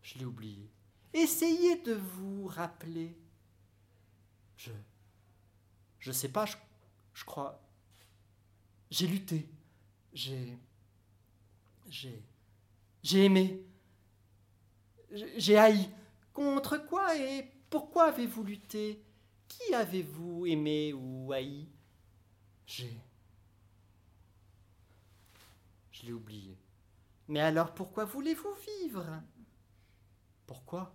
[0.03, 0.69] Je l'ai oublié.
[1.13, 3.17] Essayez de vous rappeler.
[4.57, 4.71] Je.
[5.99, 6.57] Je sais pas, je,
[7.13, 7.61] je crois.
[8.91, 9.49] J'ai lutté.
[10.13, 10.59] J'ai.
[11.89, 12.21] J'ai.
[13.01, 13.65] J'ai aimé.
[15.11, 15.89] J'ai j'ai haï.
[16.33, 19.03] Contre quoi et pourquoi avez-vous lutté?
[19.47, 21.69] Qui avez-vous aimé ou haï?
[22.65, 22.99] J'ai.
[25.91, 26.57] Je l'ai oublié.
[27.27, 29.21] Mais alors pourquoi voulez-vous vivre?
[30.45, 30.93] Pourquoi?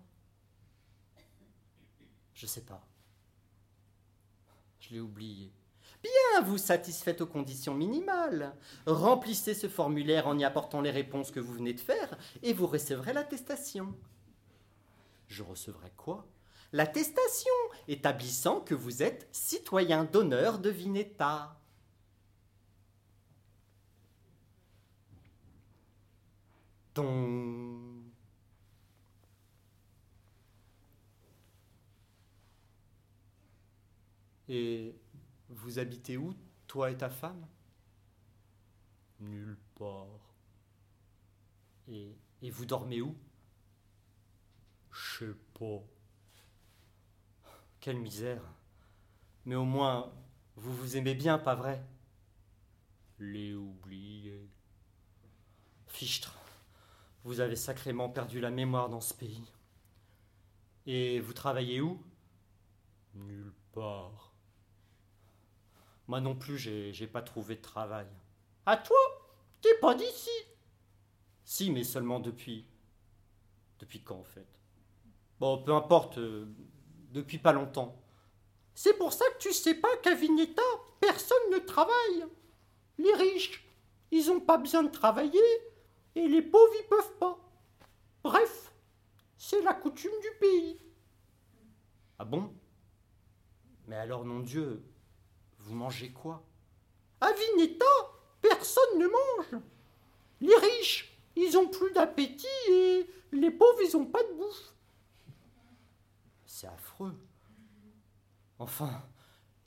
[2.35, 2.87] Je sais pas.
[4.81, 5.53] Je l'ai oublié.
[6.03, 8.55] Bien, vous satisfaites aux conditions minimales.
[8.87, 12.67] Remplissez ce formulaire en y apportant les réponses que vous venez de faire et vous
[12.67, 13.95] recevrez l'attestation.
[15.27, 16.27] Je recevrai quoi?
[16.73, 17.53] L'attestation
[17.89, 21.59] établissant que vous êtes citoyen d'honneur de Vineta.
[26.95, 27.88] Ton.
[34.49, 34.99] Et
[35.49, 36.35] vous habitez où,
[36.67, 37.47] toi et ta femme?
[39.21, 40.35] Nulle part.
[41.89, 43.17] Et, et vous dormez où?
[44.91, 45.83] Je sais pas.
[47.81, 48.43] Quelle misère.
[49.45, 50.13] Mais au moins,
[50.57, 51.85] vous vous aimez bien, pas vrai?
[53.19, 54.51] Les oubliés.
[55.87, 56.37] Fichtre.
[57.25, 59.53] Vous avez sacrément perdu la mémoire dans ce pays.
[60.87, 62.03] Et vous travaillez où?
[63.15, 64.33] Nulle part.
[66.09, 68.07] Moi non plus, j'ai pas trouvé de travail.
[68.67, 68.99] À toi
[69.61, 70.31] T'es pas d'ici.
[71.45, 72.67] Si, mais seulement depuis.
[73.79, 74.47] Depuis quand en fait?
[75.39, 76.47] Bon, peu importe, euh,
[77.11, 78.01] depuis pas longtemps.
[78.75, 80.63] C'est pour ça que tu sais pas qu'à Vineta,
[81.01, 82.27] personne ne travaille.
[82.99, 83.65] Les riches,
[84.11, 85.41] ils ont pas besoin de travailler,
[86.15, 87.39] et les pauvres, ils peuvent pas.
[88.23, 88.73] Bref,
[89.37, 90.79] c'est la coutume du pays.
[92.19, 92.53] Ah bon?
[93.87, 94.83] Mais alors, non Dieu,
[95.69, 96.43] vous mangez quoi?
[97.21, 97.85] À Vineta,
[98.41, 99.63] personne ne mange.
[100.41, 104.75] Les riches, ils ont plus d'appétit et les pauvres, ils ont pas de bouffe.
[106.47, 107.15] C'est affreux.
[108.59, 109.03] Enfin,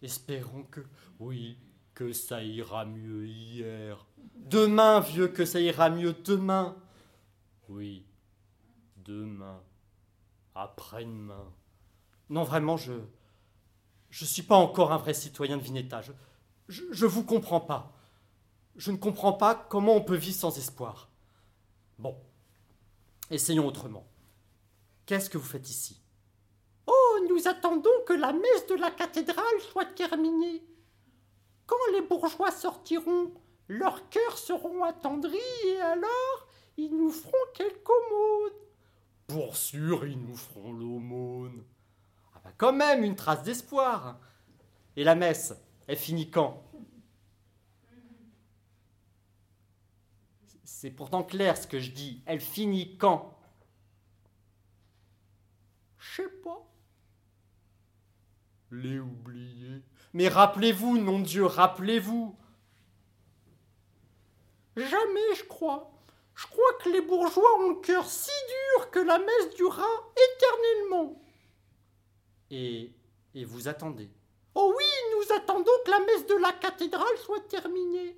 [0.01, 0.81] espérons que...
[1.19, 1.57] Oui,
[1.93, 4.05] que ça ira mieux hier.
[4.35, 6.75] Demain, vieux, que ça ira mieux demain.
[7.69, 8.05] Oui,
[8.97, 9.61] demain.
[10.55, 11.53] Après-demain.
[12.29, 12.93] Non, vraiment, je...
[14.11, 16.01] Je suis pas encore un vrai citoyen de Vineta.
[16.01, 17.93] Je, je vous comprends pas.
[18.75, 21.09] Je ne comprends pas comment on peut vivre sans espoir.
[21.97, 22.15] Bon,
[23.29, 24.05] essayons autrement.
[25.05, 26.01] Qu'est-ce que vous faites ici?
[26.87, 30.63] Oh, nous attendons que la messe de la cathédrale soit terminée.
[31.65, 33.33] Quand les bourgeois sortiront,
[33.67, 38.53] leurs cœurs seront attendris et alors ils nous feront quelque aumône.
[39.27, 41.63] Pour sûr, ils nous feront l'aumône.
[42.57, 44.19] Quand même, une trace d'espoir.
[44.95, 45.53] Et la messe,
[45.87, 46.63] elle finit quand?
[50.63, 52.23] C'est pourtant clair ce que je dis.
[52.25, 53.37] Elle finit quand?
[55.99, 56.67] Je sais pas.
[58.71, 59.83] Les oubliés.
[60.13, 62.35] Mais rappelez-vous, nom de Dieu, rappelez-vous.
[64.75, 65.91] Jamais, je crois.
[66.33, 69.85] Je crois que les bourgeois ont le cœur si dur que la messe durera
[70.15, 71.20] éternellement.
[72.51, 72.91] Et,
[73.45, 74.09] vous attendez
[74.55, 74.85] Oh oui,
[75.15, 78.17] nous attendons que la messe de la cathédrale soit terminée.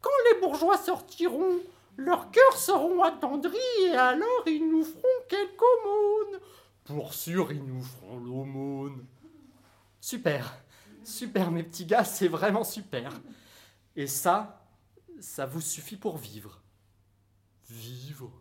[0.00, 1.60] Quand les bourgeois sortiront,
[1.98, 6.40] leurs cœurs seront attendris et alors ils nous feront quelque aumône.
[6.84, 9.04] Pour sûr, ils nous feront l'aumône.
[10.00, 10.56] Super,
[11.04, 13.12] super, mes petits gars, c'est vraiment super.
[13.94, 14.66] Et ça,
[15.20, 16.62] ça vous suffit pour vivre.
[17.68, 18.32] Vivre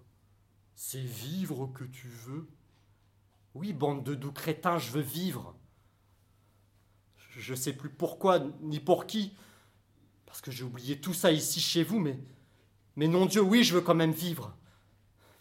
[0.75, 2.47] C'est vivre que tu veux
[3.55, 5.55] Oui, bande de doux crétins, je veux vivre.
[7.37, 9.33] Je sais plus pourquoi, ni pour qui,
[10.25, 12.19] parce que j'ai oublié tout ça ici chez vous, mais,
[12.97, 14.53] mais non Dieu, oui, je veux quand même vivre.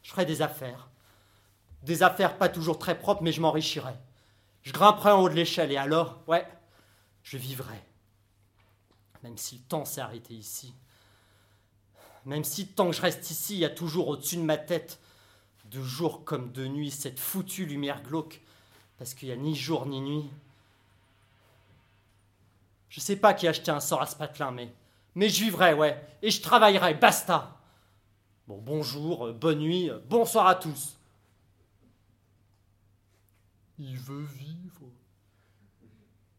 [0.03, 0.91] Je ferai des affaires.
[1.83, 3.95] Des affaires pas toujours très propres, mais je m'enrichirai.
[4.63, 6.47] Je grimperai en haut de l'échelle et alors, ouais,
[7.25, 7.83] je vivrai.
[9.25, 10.75] Même si le temps s'est arrêté ici.
[12.27, 15.01] Même si tant que je reste ici, il y a toujours au-dessus de ma tête,
[15.71, 18.41] de jour comme de nuit, cette foutue lumière glauque,
[18.99, 20.31] parce qu'il n'y a ni jour ni nuit.
[22.89, 26.01] Je sais pas qui a acheté un sort à ce patelin, mais, je vivrai, ouais,
[26.23, 27.61] et je travaillerai, basta.
[28.47, 30.99] Bon, bonjour, euh, bonne nuit, euh, bonsoir à tous.
[33.79, 34.91] Il veut vivre.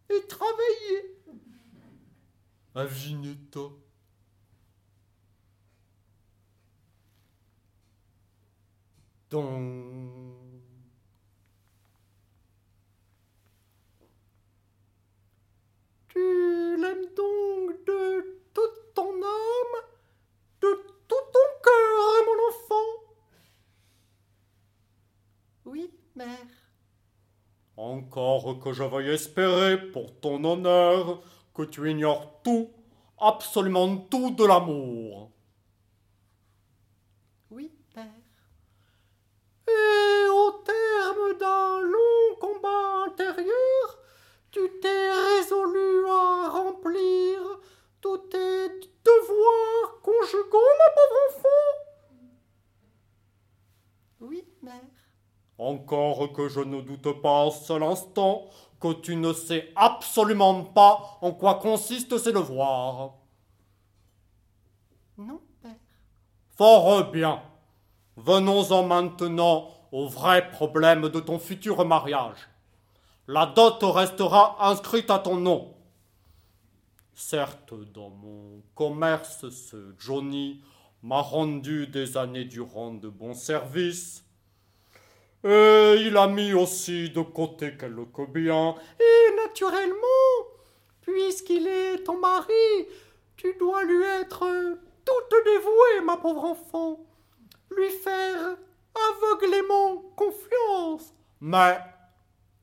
[0.10, 1.18] Et travailler.
[2.76, 2.86] À
[16.08, 19.82] Tu l'aimes donc de toute ton âme,
[20.62, 20.74] de
[21.08, 22.92] tout ton cœur, mon enfant?
[25.66, 26.28] Oui, mère.
[27.76, 31.22] Encore que je veuille espérer, pour ton honneur,
[31.54, 32.70] que tu ignores tout,
[33.20, 35.32] absolument tout de l'amour.
[37.52, 38.06] Oui, père.
[39.68, 40.52] Et au
[41.34, 44.00] d'un long combat intérieur,
[44.52, 47.60] tu t'es résolu à remplir
[48.02, 48.70] tous tes
[49.04, 51.74] devoirs conjugaux, ma pauvre enfant
[54.22, 54.82] Oui, mère.
[55.58, 58.46] Encore que je ne doute pas un seul instant
[58.80, 63.14] que tu ne sais absolument pas en quoi consistent ces devoirs.
[65.18, 65.76] Non, père.
[66.58, 67.42] Fort bien.
[68.18, 72.50] Venons-en maintenant au vrai problème de ton futur mariage.
[73.30, 75.74] La dot restera inscrite à ton nom.
[77.14, 80.62] Certes, dans mon commerce, ce Johnny
[81.02, 84.26] m'a rendu des années durant de bons services.
[85.46, 88.76] Et il a mis aussi de côté quelques biens.
[89.00, 90.34] Et naturellement,
[91.00, 92.88] puisqu'il est ton mari,
[93.38, 94.46] tu dois lui être
[95.06, 97.00] toute dévouée, ma pauvre enfant.
[97.72, 98.58] Lui faire
[99.10, 101.14] aveuglément confiance.
[101.42, 101.80] Mais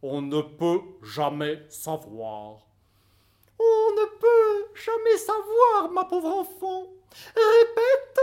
[0.03, 2.67] on ne peut jamais savoir.
[3.59, 6.87] On ne peut jamais savoir, ma pauvre enfant.
[7.35, 8.21] Répète,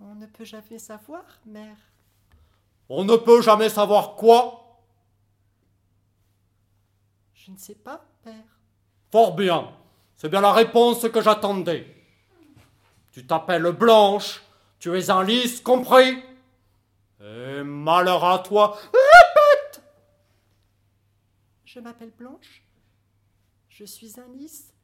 [0.00, 1.76] On ne peut jamais savoir, mère.
[2.88, 4.80] On ne peut jamais savoir quoi
[7.34, 8.58] Je ne sais pas, père.
[9.12, 9.72] Fort bien.
[10.16, 11.86] C'est bien la réponse que j'attendais.
[13.12, 14.42] Tu t'appelles Blanche,
[14.84, 16.22] tu es un lys, compris?
[17.18, 18.76] Et malheur à toi.
[18.82, 19.82] Répète
[21.64, 22.62] Je m'appelle Blanche.
[23.70, 24.74] Je suis un lys.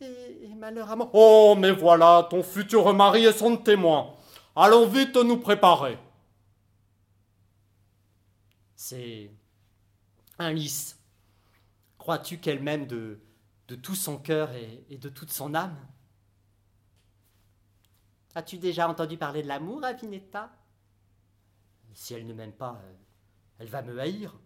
[0.00, 1.10] Et, et malheur à moi.
[1.12, 4.16] Oh, mais voilà, ton futur mari et son témoin.
[4.56, 5.96] Allons vite nous préparer.
[8.74, 9.30] C'est
[10.40, 10.98] un lys.
[11.98, 13.20] Crois-tu qu'elle m'aime de,
[13.68, 15.76] de tout son cœur et, et de toute son âme
[18.36, 20.52] As-tu déjà entendu parler de l'amour à Vinetta
[21.94, 22.92] Si elle ne m'aime pas, euh,
[23.58, 24.38] elle va me haïr.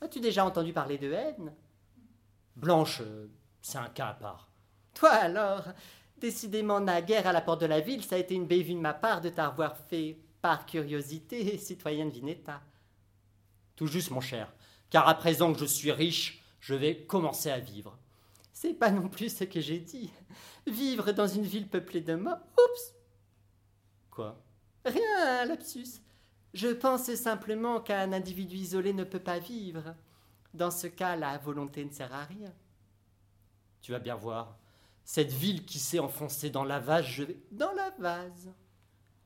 [0.00, 1.52] As-tu déjà entendu parler de haine?
[2.54, 3.26] Blanche, euh,
[3.60, 4.48] c'est un cas à part.
[4.94, 5.64] Toi alors
[6.18, 8.94] Décidément, naguère à la porte de la ville, ça a été une bévue de ma
[8.94, 12.62] part de t'avoir fait, par curiosité, citoyenne Vinetta.
[13.74, 14.54] Tout juste, mon cher,
[14.90, 17.98] car à présent que je suis riche, je vais commencer à vivre.
[18.56, 20.10] C'est pas non plus ce que j'ai dit.
[20.66, 22.38] Vivre dans une ville peuplée de morts.
[22.52, 22.94] Oups
[24.10, 24.42] Quoi?
[24.82, 26.00] Rien, lapsus.
[26.54, 29.94] Je pense simplement qu'un individu isolé ne peut pas vivre.
[30.54, 32.50] Dans ce cas, la volonté ne sert à rien.
[33.82, 34.56] Tu vas bien voir.
[35.04, 37.36] Cette ville qui s'est enfoncée dans la vase, je vais.
[37.50, 38.54] Dans la vase.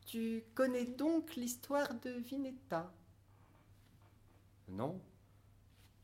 [0.06, 2.92] Tu connais donc l'histoire de Vinetta
[4.66, 5.00] Non.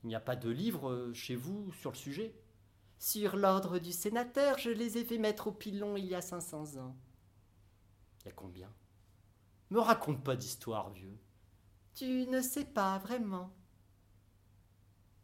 [0.04, 2.32] Il n'y a pas de livre euh, chez vous sur le sujet?
[2.98, 6.76] Sur l'ordre du sénateur, je les ai fait mettre au pilon il y a 500
[6.76, 6.96] ans.
[8.20, 8.72] Il y a combien?
[9.70, 11.18] Me raconte pas d'histoire, vieux.
[11.94, 13.52] Tu ne sais pas vraiment.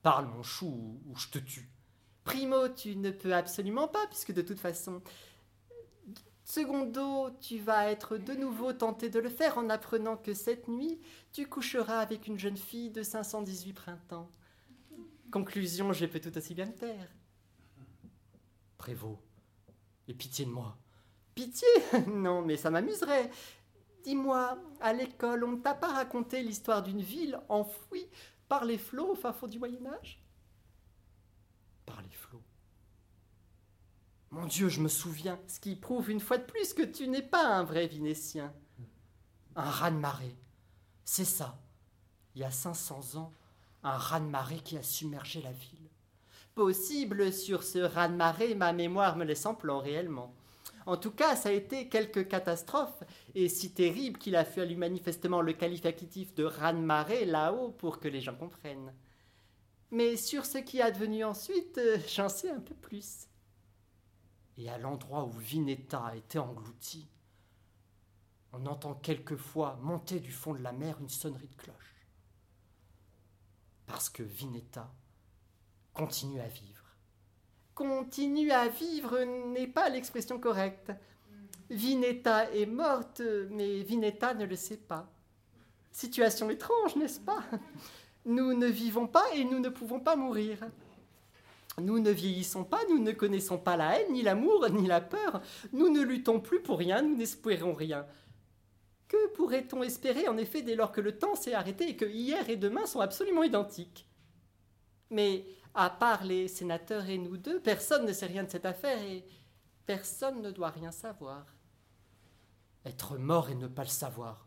[0.03, 1.71] Parle, mon chou, ou je te tue.
[2.25, 5.03] Primo, tu ne peux absolument pas, puisque de toute façon.
[6.45, 11.01] Secondo, tu vas être de nouveau tenté de le faire en apprenant que cette nuit,
[11.33, 14.31] tu coucheras avec une jeune fille de 518 printemps.
[15.31, 17.09] Conclusion, je peux tout aussi bien le taire.
[18.83, 19.21] Prévost,
[20.09, 20.77] aie pitié de moi.
[21.37, 21.69] Pitié?
[22.09, 23.31] Non, mais ça m'amuserait.
[24.03, 28.09] Dis-moi, à l'école, on ne t'a pas raconté l'histoire d'une ville enfouie
[28.49, 30.21] par les flots au fin fond du Moyen Âge?
[31.87, 32.43] Par les flots.
[34.33, 37.23] Mon Dieu, je me souviens, ce qui prouve une fois de plus que tu n'es
[37.23, 38.53] pas un vrai Vénétien.
[39.55, 40.37] Un raz-de-marée.
[41.05, 41.63] C'est ça.
[42.35, 43.31] Il y a 500 ans,
[43.85, 45.82] un raz-de-marée qui a submergé la ville.
[46.55, 50.35] Possible, sur ce raz-de-marée, ma mémoire me laisse en plan réellement.
[50.85, 53.03] En tout cas, ça a été quelque catastrophe,
[53.35, 58.21] et si terrible qu'il a fallu manifestement le qualificatif de raz-de-marée là-haut pour que les
[58.21, 58.93] gens comprennent.
[59.91, 63.29] Mais sur ce qui est advenu ensuite, euh, j'en sais un peu plus.
[64.59, 67.09] Et à l'endroit où Vinetta été englouti,
[68.53, 72.07] on entend quelquefois monter du fond de la mer une sonnerie de cloche.
[73.87, 74.91] Parce que Vinetta
[75.95, 76.85] continue à vivre.
[77.75, 79.19] Continue à vivre
[79.53, 80.93] n'est pas l'expression correcte.
[81.71, 85.11] Vinetta est morte, mais Vinetta ne le sait pas.
[85.91, 87.43] Situation étrange, n'est-ce pas?
[88.25, 90.59] Nous ne vivons pas et nous ne pouvons pas mourir.
[91.79, 95.41] Nous ne vieillissons pas, nous ne connaissons pas la haine, ni l'amour, ni la peur.
[95.73, 98.07] Nous ne luttons plus pour rien, nous n'espérons rien.
[99.09, 102.49] Que pourrait-on espérer en effet dès lors que le temps s'est arrêté et que hier
[102.51, 104.07] et demain sont absolument identiques?
[105.11, 105.45] Mais
[105.75, 109.25] à part les sénateurs et nous deux, personne ne sait rien de cette affaire et
[109.87, 111.47] personne ne doit rien savoir.
[112.85, 114.47] Être mort et ne pas le savoir.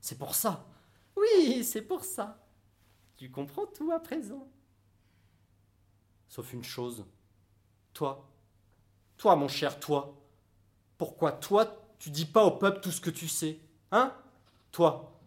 [0.00, 0.66] C'est pour ça.
[1.16, 2.46] Oui, c'est pour ça.
[3.16, 4.48] Tu comprends tout à présent.
[6.28, 7.04] Sauf une chose.
[7.92, 8.28] Toi.
[9.16, 10.20] Toi, mon cher, toi.
[10.98, 13.58] Pourquoi toi, tu dis pas au peuple tout ce que tu sais
[13.92, 14.12] Hein?
[14.72, 15.20] Toi.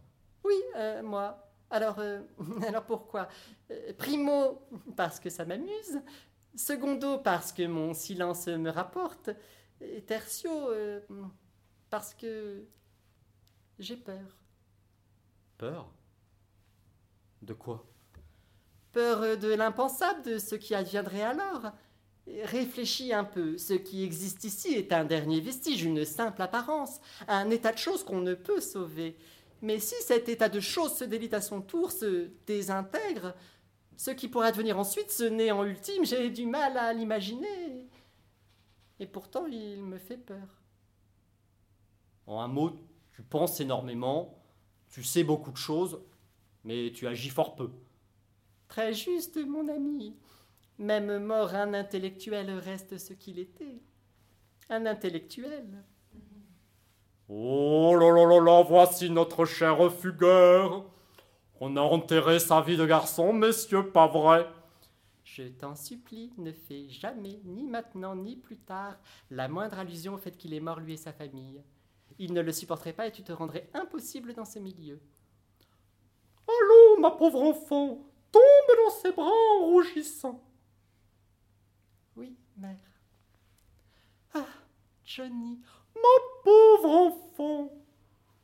[0.44, 1.47] Oui, euh, moi.
[1.70, 2.22] Alors, euh,
[2.68, 3.28] alors pourquoi?
[3.72, 4.62] Euh, Primo,
[4.96, 6.02] parce que ça m'amuse.
[6.56, 9.30] Secondo, parce que mon silence me rapporte.
[9.80, 11.02] Et tertio, euh,
[11.90, 12.66] parce que
[13.78, 14.38] j'ai peur.
[15.58, 15.92] Peur?
[17.42, 17.86] De quoi?
[18.92, 21.72] Peur de l'impensable, de ce qui adviendrait alors.
[22.44, 23.58] Réfléchis un peu.
[23.58, 28.04] Ce qui existe ici est un dernier vestige, une simple apparence, un état de choses
[28.04, 29.16] qu'on ne peut sauver.
[29.62, 33.34] Mais si cet état de choses se délite à son tour, se désintègre,
[33.96, 37.88] ce qui pourrait advenir ensuite, ce néant ultime, j'ai du mal à l'imaginer.
[39.00, 40.62] Et pourtant, il me fait peur.
[42.28, 42.72] En un mot,
[43.14, 44.44] tu penses énormément,
[44.90, 46.00] tu sais beaucoup de choses,
[46.64, 47.72] mais tu agis fort peu.
[48.68, 50.16] Très juste, mon ami.
[50.78, 53.82] Même mort, un intellectuel reste ce qu'il était.
[54.70, 55.66] Un intellectuel.
[57.30, 60.86] Oh là là là là, voici notre cher fugueur.
[61.60, 64.48] On a enterré sa vie de garçon, messieurs, pas vrai?
[65.24, 68.96] Je t'en supplie, ne fais jamais, ni maintenant ni plus tard,
[69.30, 71.62] la moindre allusion au fait qu'il est mort lui et sa famille.
[72.18, 75.00] Il ne le supporterait pas et tu te rendrais impossible dans ce milieu.
[76.48, 78.00] Allô, ma pauvre enfant,
[78.32, 80.42] tombe dans ses bras en rougissant.
[82.16, 82.78] Oui, mère.
[84.34, 84.48] Ah,
[85.04, 85.60] Johnny,
[86.02, 87.72] Ma pauvre enfant,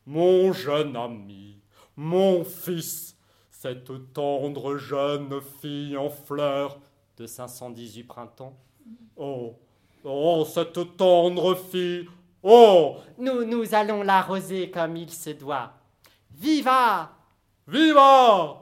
[0.06, 1.60] mon jeune ami,
[1.95, 3.16] mon fils,
[3.51, 6.80] cette tendre jeune fille en fleurs
[7.18, 8.58] De 518 printemps.
[9.16, 9.56] Oh,
[10.04, 12.08] oh, cette tendre fille,
[12.41, 15.72] oh, nous, nous allons l'arroser comme il se doit.
[16.32, 17.12] Viva
[17.68, 18.60] viva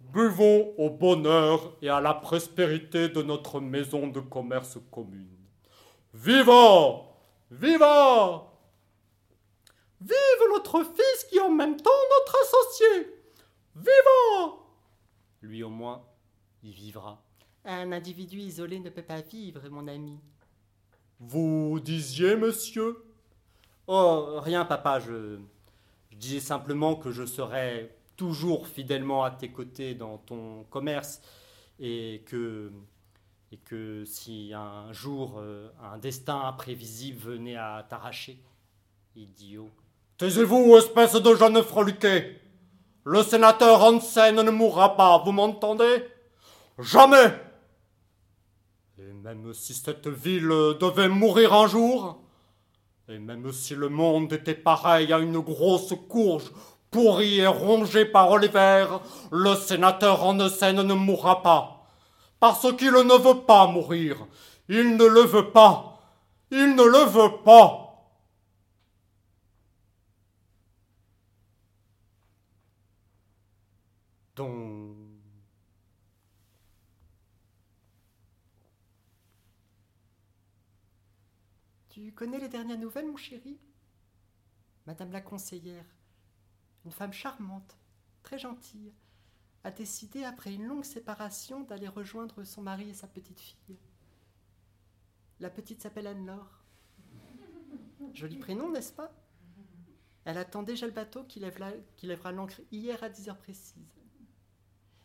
[0.00, 5.36] Buvons au bonheur et à la prospérité de notre maison de commerce commune.
[6.12, 7.09] Viva
[7.50, 8.46] Viva
[10.00, 13.12] Vive notre fils qui est en même temps notre associé
[13.74, 14.56] Viva
[15.42, 16.04] Lui au moins,
[16.62, 17.22] il vivra.
[17.64, 20.18] Un individu isolé ne peut pas vivre, mon ami.
[21.18, 23.04] Vous disiez, monsieur?
[23.86, 25.38] Oh, rien, papa, je,
[26.10, 31.20] je disais simplement que je serai toujours fidèlement à tes côtés dans ton commerce
[31.78, 32.70] et que,
[33.52, 38.38] et que si un jour euh, un destin imprévisible venait à t'arracher,
[39.16, 39.70] idiot,
[40.20, 42.38] Taisez-vous, espèce de jeune freluqué
[43.04, 46.04] Le sénateur Hansen ne mourra pas, vous m'entendez?
[46.78, 47.32] Jamais!
[48.98, 52.22] Et même si cette ville devait mourir un jour,
[53.08, 56.52] et même si le monde était pareil à une grosse courge
[56.90, 59.00] pourrie et rongée par l'hiver,
[59.32, 61.79] le sénateur Hansen ne mourra pas.
[62.40, 64.26] Parce qu'il ne veut pas mourir.
[64.68, 66.00] Il ne le veut pas.
[66.50, 67.90] Il ne le veut pas.
[74.40, 74.96] donc...
[81.90, 83.58] Tu connais les dernières nouvelles, mon chéri?
[84.86, 85.84] Madame la conseillère,
[86.86, 87.76] une femme charmante,
[88.22, 88.94] très gentille,
[89.64, 93.78] a décidé, après une longue séparation, d'aller rejoindre son mari et sa petite fille.
[95.38, 96.64] La petite s'appelle Anne-Laure.
[98.14, 99.12] Joli prénom, n'est-ce pas?
[100.24, 103.94] Elle attend déjà le bateau qui, lèvera, qui lèvera l'ancre hier à 10 heures précises.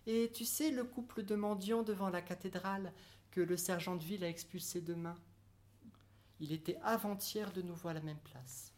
[0.07, 2.93] Et tu sais le couple de mendiants devant la cathédrale
[3.31, 5.17] que le sergent de ville a expulsé demain
[6.39, 8.73] Il était avant-hier de nouveau à la même place.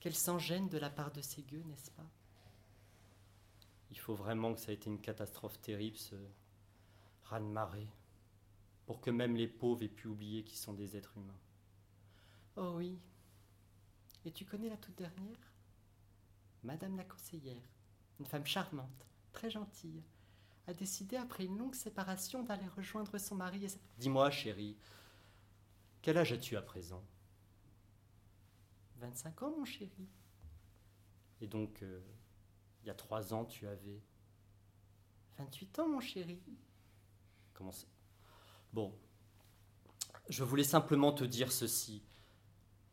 [0.00, 2.06] Quelle sans-gêne de la part de ces gueux, n'est-ce pas?
[3.90, 6.14] Il faut vraiment que ça ait été une catastrophe terrible, ce
[7.24, 7.88] raz-de-marée,
[8.86, 11.40] pour que même les pauvres aient pu oublier qu'ils sont des êtres humains.
[12.56, 12.98] Oh oui.
[14.24, 15.52] Et tu connais la toute dernière?
[16.64, 17.62] Madame la conseillère,
[18.18, 20.02] une femme charmante, très gentille,
[20.66, 23.78] a décidé, après une longue séparation, d'aller rejoindre son mari et sa...
[23.96, 24.76] Dis-moi, chérie,
[26.02, 27.02] quel âge as-tu à présent?
[28.96, 30.08] 25 ans, mon chéri.
[31.40, 32.00] Et donc, euh,
[32.88, 34.00] il y a trois ans, tu avais...
[35.36, 36.40] 28 ans, mon chéri.
[37.52, 37.86] Comment ça
[38.72, 38.98] Bon,
[40.30, 42.02] je voulais simplement te dire ceci.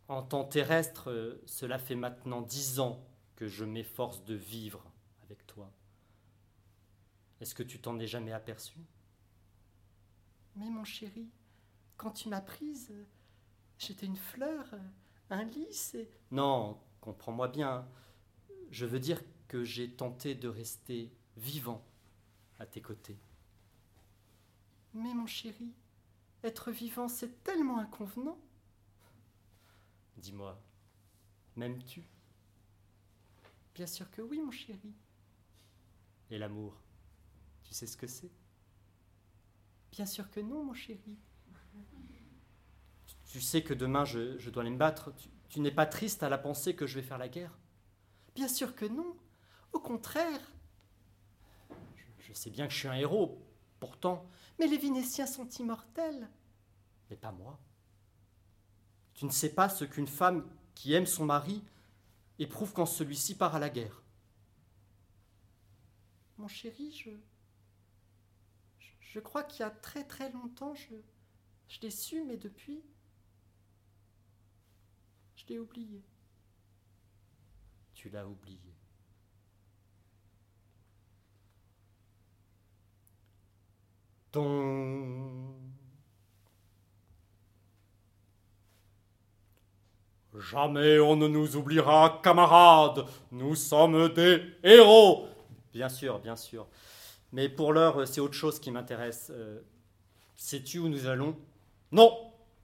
[0.09, 4.83] En temps terrestre, euh, cela fait maintenant dix ans que je m'efforce de vivre
[5.23, 5.71] avec toi.
[7.39, 8.79] Est-ce que tu t'en es jamais aperçu?
[10.57, 11.29] Mais mon chéri,
[11.95, 12.93] quand tu m'as prise,
[13.77, 14.75] j'étais une fleur,
[15.29, 16.09] un lys et...
[16.31, 17.87] Non, comprends-moi bien.
[18.71, 21.85] Je veux dire que j'ai tenté de rester vivant
[22.59, 23.17] à tes côtés.
[24.93, 25.73] Mais mon chéri,
[26.43, 28.39] être vivant, c'est tellement inconvenant.
[30.17, 30.59] Dis-moi,
[31.55, 32.03] m'aimes-tu?
[33.75, 34.93] Bien sûr que oui, mon chéri.
[36.31, 36.81] Et l'amour,
[37.63, 38.31] tu sais ce que c'est?
[39.91, 41.17] Bien sûr que non, mon chéri.
[43.25, 45.13] Tu sais que demain je, je dois aller me battre.
[45.15, 47.57] Tu, tu n'es pas triste à la pensée que je vais faire la guerre?
[48.35, 49.17] Bien sûr que non.
[49.75, 50.39] Au contraire.
[52.19, 53.37] Je sais bien que je suis un héros,
[53.81, 54.25] pourtant,
[54.57, 56.29] Mais les Vénétiens sont immortels.
[57.09, 57.59] mais pas moi.
[59.15, 61.61] Tu ne sais pas ce qu'une femme qui aime son mari
[62.39, 64.01] éprouve quand celui-ci part à la guerre.
[66.37, 67.09] Mon chéri, je.
[68.79, 70.95] Je, je crois qu'il y a très très longtemps, je.
[71.67, 72.81] Je l'ai su, mais depuis.
[75.35, 76.01] Je l'ai oublié.
[77.93, 78.73] Tu l'as oublié.
[90.39, 93.05] Jamais on ne nous oubliera, camarades.
[93.31, 95.27] Nous sommes des héros.
[95.73, 96.67] Bien sûr, bien sûr.
[97.31, 99.31] Mais pour l'heure, c'est autre chose qui m'intéresse.
[99.33, 99.61] Euh,
[100.35, 101.35] sais-tu où nous allons?
[101.91, 102.15] Non,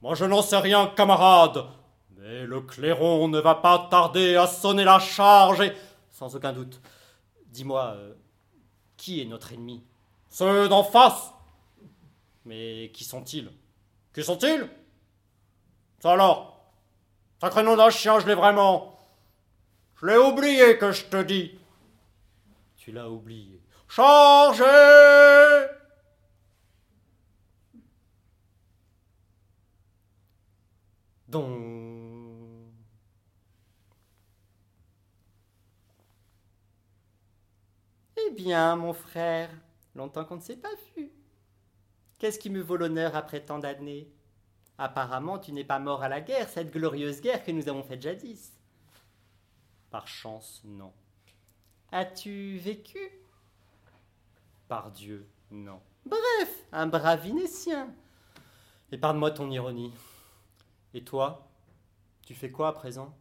[0.02, 1.66] moi je n'en sais rien, camarade.
[2.18, 5.74] Mais le clairon ne va pas tarder à sonner la charge et...
[6.10, 6.80] Sans aucun doute.
[7.48, 8.14] Dis-moi, euh,
[8.96, 9.84] qui est notre ennemi?
[10.30, 11.34] Ceux d'en face.
[12.46, 13.52] Mais qui sont-ils?
[14.14, 14.68] Qui sont-ils?
[16.00, 16.74] Ça alors?
[17.40, 18.98] Sacré nom d'un chien, je l'ai vraiment.
[20.00, 21.60] Je l'ai oublié que je te dis.
[22.76, 23.62] Tu l'as oublié.
[23.88, 24.64] Chargez
[31.28, 31.72] Donc.
[38.18, 39.50] Eh bien, mon frère,
[39.96, 41.12] longtemps qu'on ne s'est pas vu.
[42.22, 44.08] Qu'est-ce qui me vaut l'honneur après tant d'années?
[44.78, 48.04] Apparemment, tu n'es pas mort à la guerre, cette glorieuse guerre que nous avons faite
[48.04, 48.52] jadis.
[49.90, 50.94] Par chance, non.
[51.92, 53.00] As-tu vécu?
[54.68, 55.82] Par Dieu, non.
[56.06, 57.92] Bref, un brave Vénitien.
[58.92, 59.92] Épargne-moi ton ironie.
[60.94, 61.48] Et toi
[62.24, 63.18] Tu fais quoi à présent?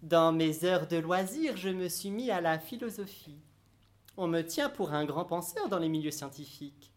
[0.00, 3.42] Dans mes heures de loisirs, je me suis mis à la philosophie.
[4.16, 6.91] On me tient pour un grand penseur dans les milieux scientifiques.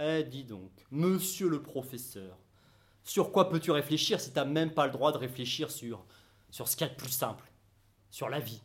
[0.00, 2.38] Eh, dis donc, monsieur le professeur,
[3.02, 6.04] sur quoi peux-tu réfléchir si tu n'as même pas le droit de réfléchir sur,
[6.50, 7.50] sur ce qu'il y a de plus simple,
[8.08, 8.62] sur la vie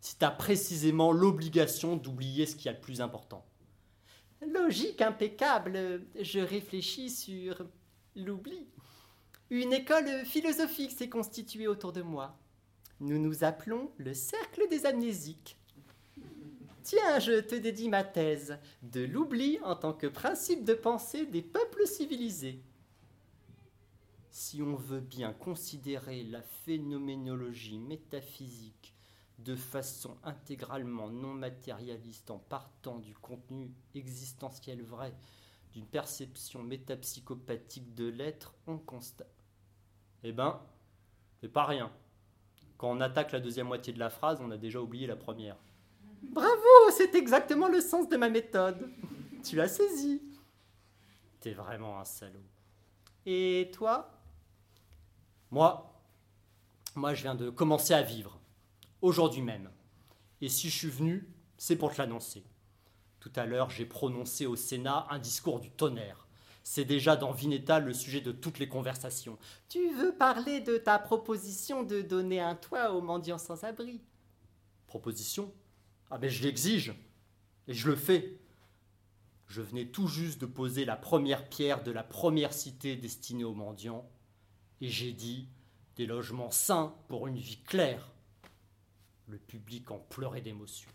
[0.00, 3.46] Si tu as précisément l'obligation d'oublier ce qu'il y a de plus important?
[4.46, 7.64] Logique impeccable, je réfléchis sur
[8.14, 8.66] l'oubli.
[9.48, 12.36] Une école philosophique s'est constituée autour de moi.
[13.00, 15.56] Nous nous appelons le cercle des amnésiques.
[16.84, 21.40] Tiens, je te dédie ma thèse de l'oubli en tant que principe de pensée des
[21.40, 22.60] peuples civilisés.
[24.28, 28.92] Si on veut bien considérer la phénoménologie métaphysique
[29.38, 35.14] de façon intégralement non matérialiste en partant du contenu existentiel vrai
[35.72, 39.32] d'une perception métapsychopathique de l'être, on constate.
[40.22, 40.60] Eh ben,
[41.40, 41.90] c'est pas rien.
[42.76, 45.56] Quand on attaque la deuxième moitié de la phrase, on a déjà oublié la première.
[46.30, 48.90] Bravo, c'est exactement le sens de ma méthode.
[49.42, 50.22] Tu as saisi.
[51.40, 52.40] T'es vraiment un salaud.
[53.26, 54.10] Et toi?
[55.50, 55.90] Moi,
[56.94, 58.38] moi je viens de commencer à vivre.
[59.02, 59.70] Aujourd'hui même.
[60.40, 62.44] Et si je suis venu, c'est pour te l'annoncer.
[63.20, 66.26] Tout à l'heure, j'ai prononcé au Sénat un discours du tonnerre.
[66.62, 69.38] C'est déjà dans Vineta le sujet de toutes les conversations.
[69.68, 74.00] Tu veux parler de ta proposition de donner un toit aux mendiants sans abri?
[74.86, 75.52] Proposition?
[76.10, 76.94] Ah ben je l'exige.
[77.66, 78.38] Et je le fais.
[79.46, 83.54] Je venais tout juste de poser la première pierre de la première cité destinée aux
[83.54, 84.08] mendiants.
[84.80, 85.48] Et j'ai dit
[85.96, 88.10] des logements sains pour une vie claire.
[89.28, 90.90] Le public en pleurait d'émotion.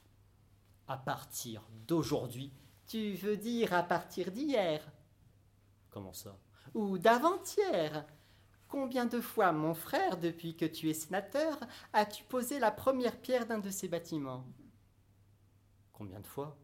[0.88, 2.51] À partir d'aujourd'hui,
[2.89, 4.82] Tu veux dire à partir d'hier?
[5.91, 6.36] Comment ça?
[6.74, 8.03] Ou d'avant-hier?
[8.68, 11.60] Combien de fois, mon frère, depuis que tu es sénateur,
[11.93, 14.43] as-tu posé la première pierre d'un de ces bâtiments?
[15.99, 16.57] Combien de fois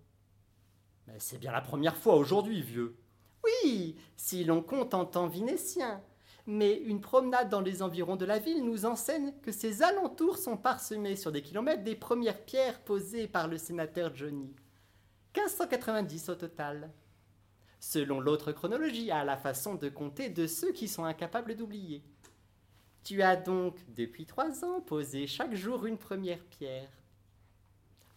[1.07, 2.95] Mais c'est bien la première fois aujourd'hui, vieux.
[3.43, 6.01] Oui, si l'on compte en temps vénitien.
[6.47, 10.55] Mais une promenade dans les environs de la ville nous enseigne que ses alentours sont
[10.55, 14.55] parsemés sur des kilomètres des premières pierres posées par le sénateur Johnny.
[15.35, 16.93] 1590 au total.
[17.81, 22.05] Selon l'autre chronologie, à la façon de compter de ceux qui sont incapables d'oublier.
[23.03, 26.89] Tu as donc, depuis trois ans, posé chaque jour une première pierre.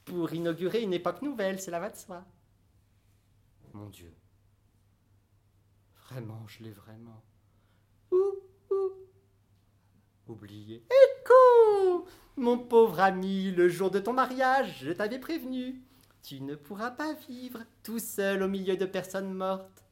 [0.09, 2.25] Pour inaugurer une époque nouvelle, cela va de soi.
[3.75, 4.13] Mon Dieu.
[6.09, 7.23] Vraiment, je l'ai vraiment
[8.11, 8.41] Ouh,
[8.71, 8.93] ouh,
[10.27, 10.83] oublié.
[10.87, 12.07] Écho
[12.37, 15.83] Mon pauvre ami, le jour de ton mariage, je t'avais prévenu.
[16.23, 19.85] Tu ne pourras pas vivre tout seul au milieu de personnes mortes.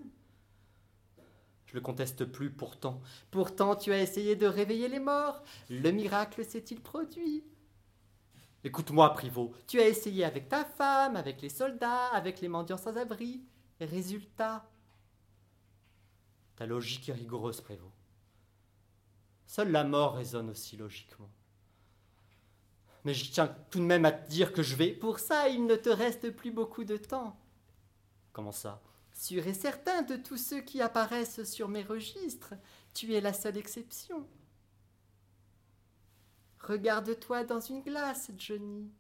[1.67, 3.03] Je le conteste plus pourtant.
[3.31, 5.43] Pourtant, tu as essayé de réveiller les morts.
[5.69, 7.45] Le miracle s'est-il produit?
[8.67, 9.53] Écoute-moi, Privot.
[9.69, 13.45] Tu as essayé avec ta femme, avec les soldats, avec les mendiants sans abri.
[13.81, 14.69] Résultat,
[16.57, 17.95] Ta logique est rigoureuse, Prévost.
[19.47, 21.31] Seule la mort résonne aussi logiquement.
[23.05, 24.91] Mais je tiens tout de même à te dire que je vais.
[24.91, 27.39] pour ça, il ne te reste plus beaucoup de temps.
[28.33, 28.83] Comment ça?
[29.13, 32.55] Sûr et certain de tous ceux qui apparaissent sur mes registres,
[32.95, 34.27] tu es la seule exception.
[36.61, 38.91] Regarde-toi dans une glace, Johnny.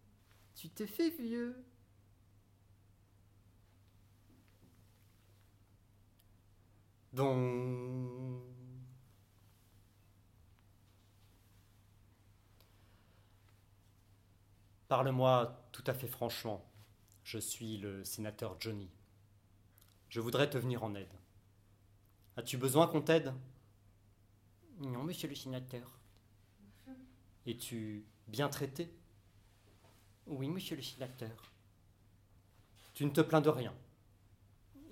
[0.54, 1.56] Tu te fais vieux.
[7.12, 8.42] Donc.
[14.88, 16.64] Parle-moi tout à fait franchement.
[17.24, 18.88] Je suis le sénateur Johnny.
[20.08, 21.12] Je voudrais te venir en aide.
[22.36, 23.34] As-tu besoin qu'on t'aide?
[24.78, 25.98] Non, monsieur le sénateur.
[27.46, 28.92] Es-tu bien traité?
[30.26, 31.52] Oui, monsieur le sénateur.
[32.92, 33.74] Tu ne te plains de rien?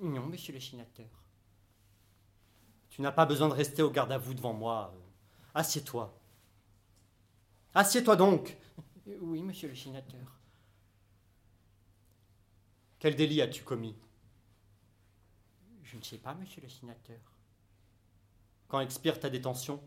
[0.01, 1.09] Non, monsieur le sénateur.
[2.91, 4.95] Tu n'as pas besoin de rester au garde à vous devant moi.
[5.53, 6.17] Assieds-toi.
[7.75, 8.57] Assieds-toi donc
[9.21, 10.39] Oui, monsieur le sénateur.
[13.01, 13.97] Quel délit as-tu commis?
[15.83, 17.19] Je ne sais pas, monsieur le sénateur.
[18.69, 19.83] Quand expire ta détention?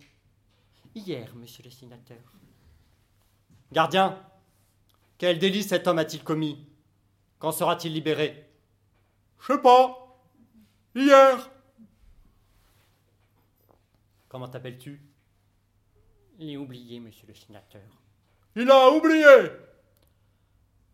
[0.93, 2.34] Hier, monsieur le sénateur.
[3.72, 4.22] Gardien,
[5.18, 6.68] quel délit cet homme a-t-il commis?
[7.39, 8.49] Quand sera-t-il libéré?
[9.39, 10.22] Je sais pas.
[10.95, 11.51] Hier.
[14.30, 15.01] Comment t'appelles-tu?
[16.39, 17.82] Il est oublié, monsieur le sénateur.
[18.55, 19.51] Il a oublié.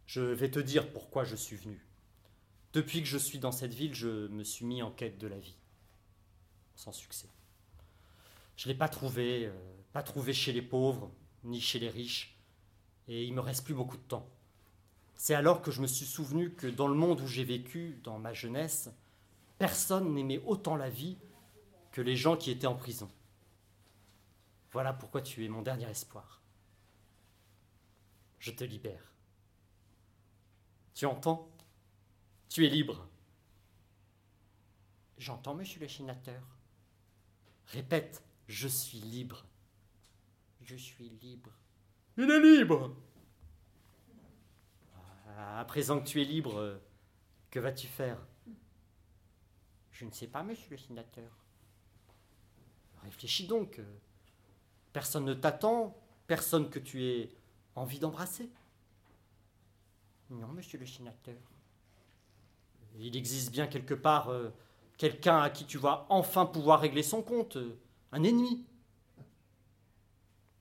[0.05, 1.85] Je vais te dire pourquoi je suis venu.
[2.73, 5.37] Depuis que je suis dans cette ville, je me suis mis en quête de la
[5.37, 5.55] vie.
[6.75, 7.29] Sans succès.
[8.55, 9.51] Je ne l'ai pas trouvé, euh,
[9.93, 11.11] pas trouvé chez les pauvres,
[11.43, 12.32] ni chez les riches,
[13.07, 14.29] et il me reste plus beaucoup de temps.
[15.15, 18.19] C'est alors que je me suis souvenu que dans le monde où j'ai vécu, dans
[18.19, 18.89] ma jeunesse,
[19.57, 21.17] personne n'aimait autant la vie
[21.91, 23.09] que les gens qui étaient en prison.
[24.71, 26.41] Voilà pourquoi tu es mon dernier espoir.
[28.39, 29.13] Je te libère.
[30.93, 31.49] Tu entends?
[32.49, 33.07] Tu es libre.
[35.17, 36.41] J'entends, monsieur le sénateur.
[37.67, 39.45] Répète, je suis libre.
[40.61, 41.51] Je suis libre.
[42.17, 42.95] Il est libre.
[45.37, 46.77] À présent que tu es libre, euh,
[47.49, 48.17] que vas-tu faire?
[49.91, 51.31] Je ne sais pas, monsieur le sénateur.
[53.03, 53.79] Réfléchis donc.
[53.79, 53.97] euh,
[54.91, 55.97] Personne ne t'attend,
[56.27, 57.35] personne que tu aies
[57.75, 58.49] envie d'embrasser.
[60.29, 61.39] Non, monsieur le sénateur.
[62.97, 64.51] Il existe bien quelque part euh,
[64.97, 67.57] quelqu'un à qui tu vas enfin pouvoir régler son compte,
[68.11, 68.67] un ennemi.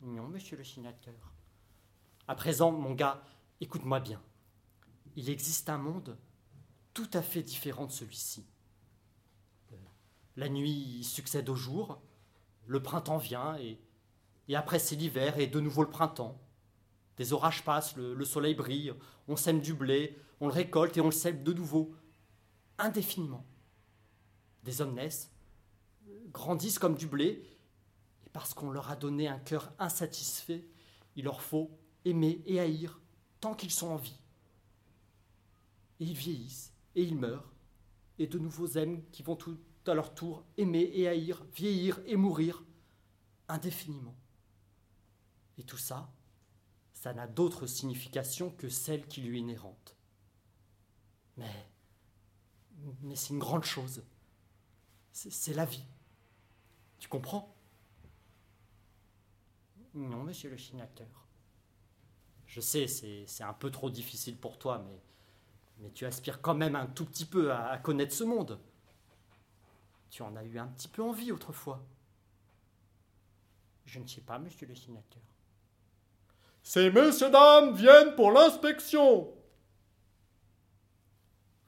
[0.01, 1.32] Non, monsieur le sénateur.
[2.33, 3.23] À présent, mon gars,
[3.61, 4.19] écoute-moi bien.
[5.17, 6.17] Il existe un monde
[6.95, 8.47] tout à fait différent de celui-ci.
[9.71, 9.77] Euh,
[10.37, 12.01] La nuit succède au jour,
[12.65, 13.79] le printemps vient et,
[14.57, 16.41] après c'est l'hiver et de nouveau le printemps.
[17.19, 18.95] Des orages passent, le soleil brille,
[19.29, 21.95] on sème du blé, on le récolte et on le sème de nouveau,
[22.79, 23.45] indéfiniment.
[24.63, 25.31] Des hommes naissent,
[26.29, 27.59] grandissent comme du blé,
[28.25, 30.67] et parce qu'on leur a donné un cœur insatisfait,
[31.15, 33.01] il leur faut aimer et haïr
[33.41, 34.19] tant qu'ils sont en vie.
[36.01, 37.53] Et ils vieillissent, et ils meurent,
[38.19, 42.17] et de nouveaux aiment qui vont tout à leur tour aimer et haïr, vieillir et
[42.17, 42.65] mourir
[43.49, 44.17] indéfiniment.
[45.59, 46.13] Et tout ça,
[46.93, 49.97] ça n'a d'autre signification que celle qui lui est inhérente.
[51.37, 51.67] Mais,
[53.03, 54.05] mais c'est une grande chose.
[55.13, 55.85] C'est la vie.
[56.99, 57.55] Tu comprends?
[59.95, 61.27] Non, monsieur le sénateur.
[62.53, 65.03] Je sais, c'est c'est un peu trop difficile pour toi, mais,
[65.79, 68.61] mais tu aspires quand même un tout petit peu à, à connaître ce monde.
[70.11, 71.83] Tu en as eu un petit peu envie autrefois.
[73.87, 75.23] Je ne sais pas, monsieur le sénateur.
[76.63, 79.33] Ces messieurs dames viennent pour l'inspection.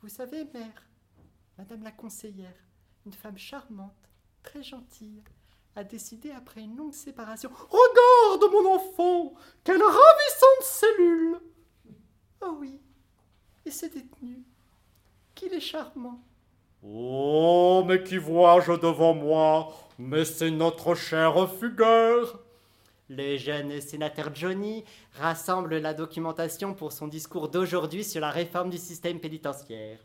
[0.03, 0.87] Vous savez, mère,
[1.57, 2.63] madame la conseillère,
[3.07, 4.11] une femme charmante,
[4.43, 5.25] très gentille,
[5.77, 7.51] a décidé après une longue séparation.
[7.51, 11.41] Regarde mon enfant, quelle ravissante cellule.
[12.43, 12.81] Oh oui,
[13.65, 14.45] et ce détenu,
[15.35, 16.21] qu'il est charmant.
[16.83, 19.73] Oh, mais qui vois-je devant moi?
[19.99, 22.41] Mais c'est notre cher Fugueur.
[23.09, 28.79] Le jeune sénateur Johnny rassemble la documentation pour son discours d'aujourd'hui sur la réforme du
[28.79, 29.99] système pénitentiaire.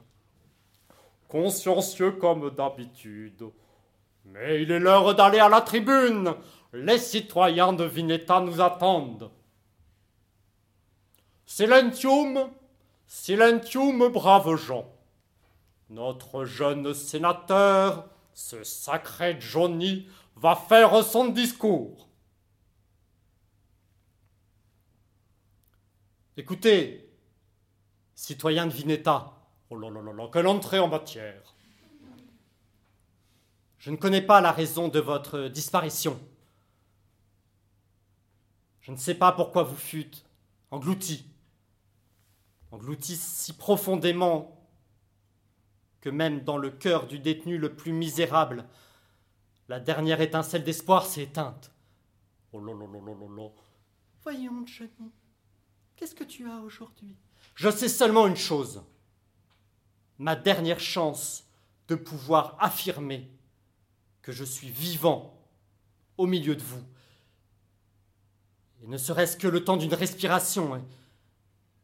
[1.28, 3.52] Consciencieux comme d'habitude.
[4.26, 6.34] Mais il est l'heure d'aller à la tribune.
[6.74, 9.32] Les citoyens de Vineta nous attendent.
[11.46, 12.50] Silentium,
[13.08, 14.92] silentium, braves gens.
[15.90, 22.08] Notre jeune sénateur, ce sacré Johnny, va faire son discours.
[26.38, 27.12] Écoutez,
[28.16, 29.34] citoyens de Vineta,
[29.70, 31.56] Oh là là là quelle entrée en matière.
[33.80, 36.20] Je ne connais pas la raison de votre disparition.
[38.82, 40.26] Je ne sais pas pourquoi vous fûtes
[40.72, 41.26] engloutis,
[42.72, 44.56] engloutis si profondément
[46.02, 48.66] que même dans le cœur du détenu le plus misérable,
[49.68, 51.72] la dernière étincelle d'espoir s'est éteinte.
[52.52, 53.50] Oh là là là là là là.
[54.24, 55.12] Voyons, Johnny,
[55.96, 57.16] Qu'est-ce que tu as aujourd'hui?
[57.56, 58.82] Je sais seulement une chose.
[60.18, 61.46] Ma dernière chance
[61.90, 63.30] de pouvoir affirmer
[64.22, 65.38] que je suis vivant
[66.18, 66.84] au milieu de vous.
[68.84, 70.82] Et ne serait-ce que le temps d'une respiration, hein.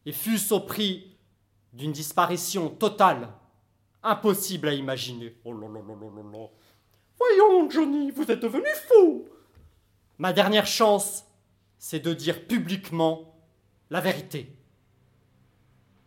[0.05, 1.15] et fût-ce au prix
[1.73, 3.29] d'une disparition totale,
[4.01, 5.35] impossible à imaginer.
[5.43, 5.53] Oh.
[7.17, 9.27] Voyons, Johnny, vous êtes devenu fou.
[10.17, 11.25] Ma dernière chance,
[11.77, 13.35] c'est de dire publiquement
[13.89, 14.55] la vérité.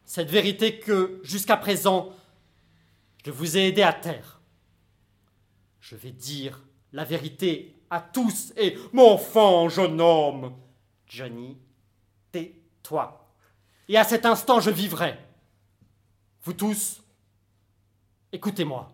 [0.04, 2.12] Cette vérité que, jusqu'à présent,
[3.24, 4.37] je vous ai aidé à taire.
[5.80, 6.62] Je vais dire
[6.92, 10.54] la vérité à tous et Mon enfant, jeune homme.
[11.06, 11.56] Johnny,
[12.32, 13.34] tais-toi.
[13.88, 15.18] Et à cet instant, je vivrai.
[16.42, 17.02] Vous tous,
[18.32, 18.92] écoutez-moi.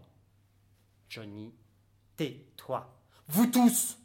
[1.08, 1.52] Johnny,
[2.16, 2.92] tais-toi.
[3.28, 3.98] Vous tous,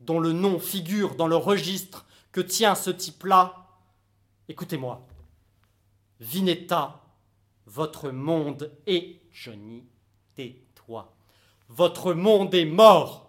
[0.00, 3.68] dont le nom figure dans le registre que tient ce type-là,
[4.48, 5.06] écoutez-moi.
[6.20, 7.00] Vinetta,
[7.66, 9.84] votre monde est Johnny,
[10.34, 11.14] tais-toi.
[11.70, 13.28] Votre monde est mort.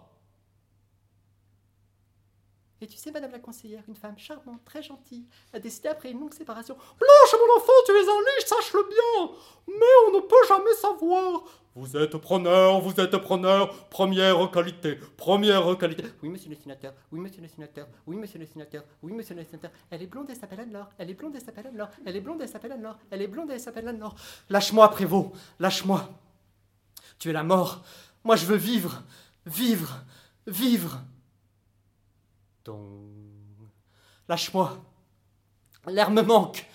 [2.80, 6.18] Et tu sais, madame la conseillère, une femme charmante, très gentille, a décidé après une
[6.18, 6.74] longue séparation.
[6.74, 9.36] Blanche, mon enfant, tu es un liche, sache-le bien.
[9.68, 11.44] Mais on ne peut jamais savoir.
[11.76, 16.02] Vous êtes preneur, vous êtes preneur, première qualité, première qualité.
[16.24, 19.44] Oui, monsieur le sénateur, oui, monsieur le sénateur, oui, monsieur le sénateur, oui, monsieur le
[19.44, 19.70] sénateur.
[19.88, 22.40] Elle est blonde, elle s'appelle Anne-Laure, elle est blonde, elle s'appelle Anne-Laure, elle est blonde,
[22.40, 24.16] elle s'appelle Anne-Laure, elle est blonde, elle s'appelle Anne-Laure.
[24.50, 25.30] Lâche-moi, Prévost,
[25.60, 26.08] lâche-moi.
[27.20, 27.84] Tu es la mort.
[28.24, 29.02] Moi, je veux vivre,
[29.46, 30.04] vivre,
[30.46, 31.00] vivre.
[32.64, 33.10] Donc,
[34.28, 34.82] lâche-moi.
[35.86, 36.66] L'air me manque.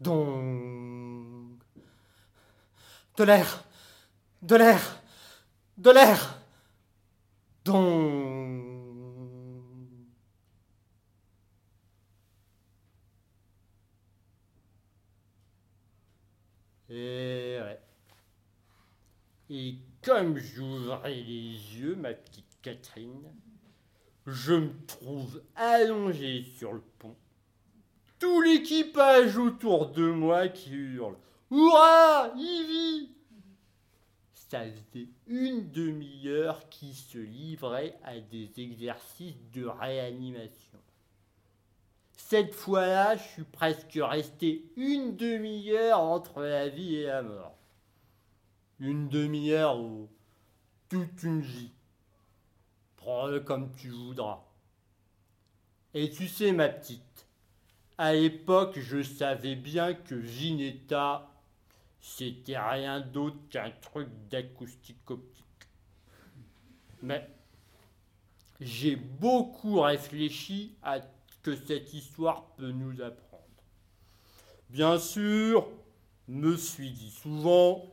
[0.00, 1.58] Donc,
[3.16, 3.64] de l'air,
[4.42, 4.98] de l'air,
[5.78, 6.38] de l'air.
[19.48, 23.32] Et comme j'ouvrais les yeux, ma petite Catherine,
[24.26, 27.16] je me trouve allongé sur le pont.
[28.18, 31.16] Tout l'équipage autour de moi qui hurle
[31.50, 33.10] Hurrah Ivy
[34.34, 40.78] Ça faisait une demi-heure qui se livrait à des exercices de réanimation.
[42.16, 47.58] Cette fois-là, je suis presque resté une demi-heure entre la vie et la mort.
[48.82, 50.08] Une demi-heure ou
[50.88, 51.70] toute une vie.
[52.96, 54.42] Prends-le comme tu voudras.
[55.94, 57.28] Et tu sais, ma petite,
[57.96, 61.30] à l'époque, je savais bien que Ginetta,
[62.00, 65.44] c'était rien d'autre qu'un truc d'acoustique optique.
[67.02, 67.30] Mais
[68.60, 71.06] j'ai beaucoup réfléchi à ce
[71.44, 73.44] que cette histoire peut nous apprendre.
[74.70, 75.68] Bien sûr,
[76.26, 77.84] me suis dit souvent,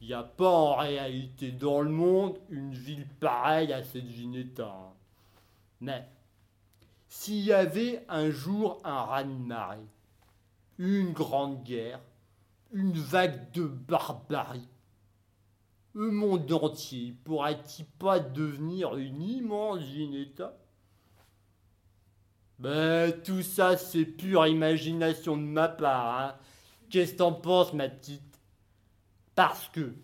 [0.00, 4.74] il n'y a pas en réalité dans le monde une ville pareille à cette Ginetta.
[5.80, 6.08] Mais
[7.08, 9.86] s'il y avait un jour un raz-de-marée,
[10.78, 12.00] une grande guerre,
[12.72, 14.68] une vague de barbarie,
[15.92, 20.56] le monde entier pourrait-il pas devenir une immense Ginetta
[22.58, 26.20] Ben, tout ça, c'est pure imagination de ma part.
[26.20, 26.34] Hein.
[26.88, 28.29] Qu'est-ce que t'en penses, ma petite?
[29.40, 29.94] Parce que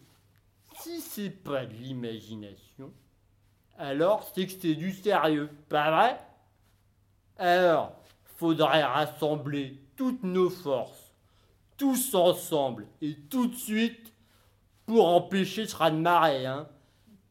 [0.81, 2.91] si c'est pas de l'imagination,
[3.77, 6.27] alors c'est que c'est du sérieux, pas vrai?
[7.37, 8.03] Alors,
[8.39, 11.13] faudrait rassembler toutes nos forces,
[11.77, 14.11] tous ensemble et tout de suite
[14.87, 16.67] pour empêcher ce raz-de-marée, hein,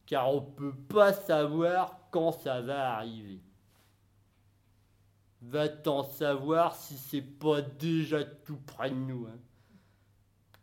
[0.06, 3.40] car on peut pas savoir quand ça va arriver.
[5.42, 9.40] Va-t'en savoir si c'est pas déjà tout près de nous, hein.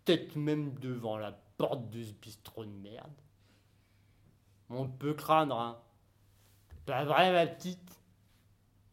[0.03, 3.11] Peut-être même devant la porte de ce bistrot de merde.
[4.69, 5.81] On peut craindre, hein.
[6.85, 8.01] Pas vrai, ma petite?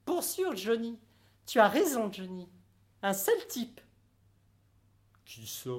[0.05, 0.99] Pour sûr, Johnny.
[1.47, 2.49] Tu as raison, Johnny.
[3.03, 3.81] Un seul type.
[5.25, 5.71] Qui ça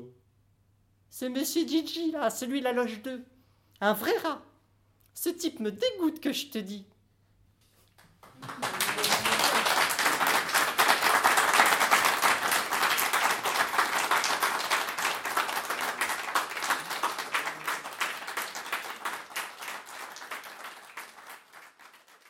[1.09, 3.23] C'est Monsieur Gigi, là, celui de la loge 2.
[3.79, 4.41] Un vrai rat.
[5.13, 6.85] Ce type me dégoûte que je te dis.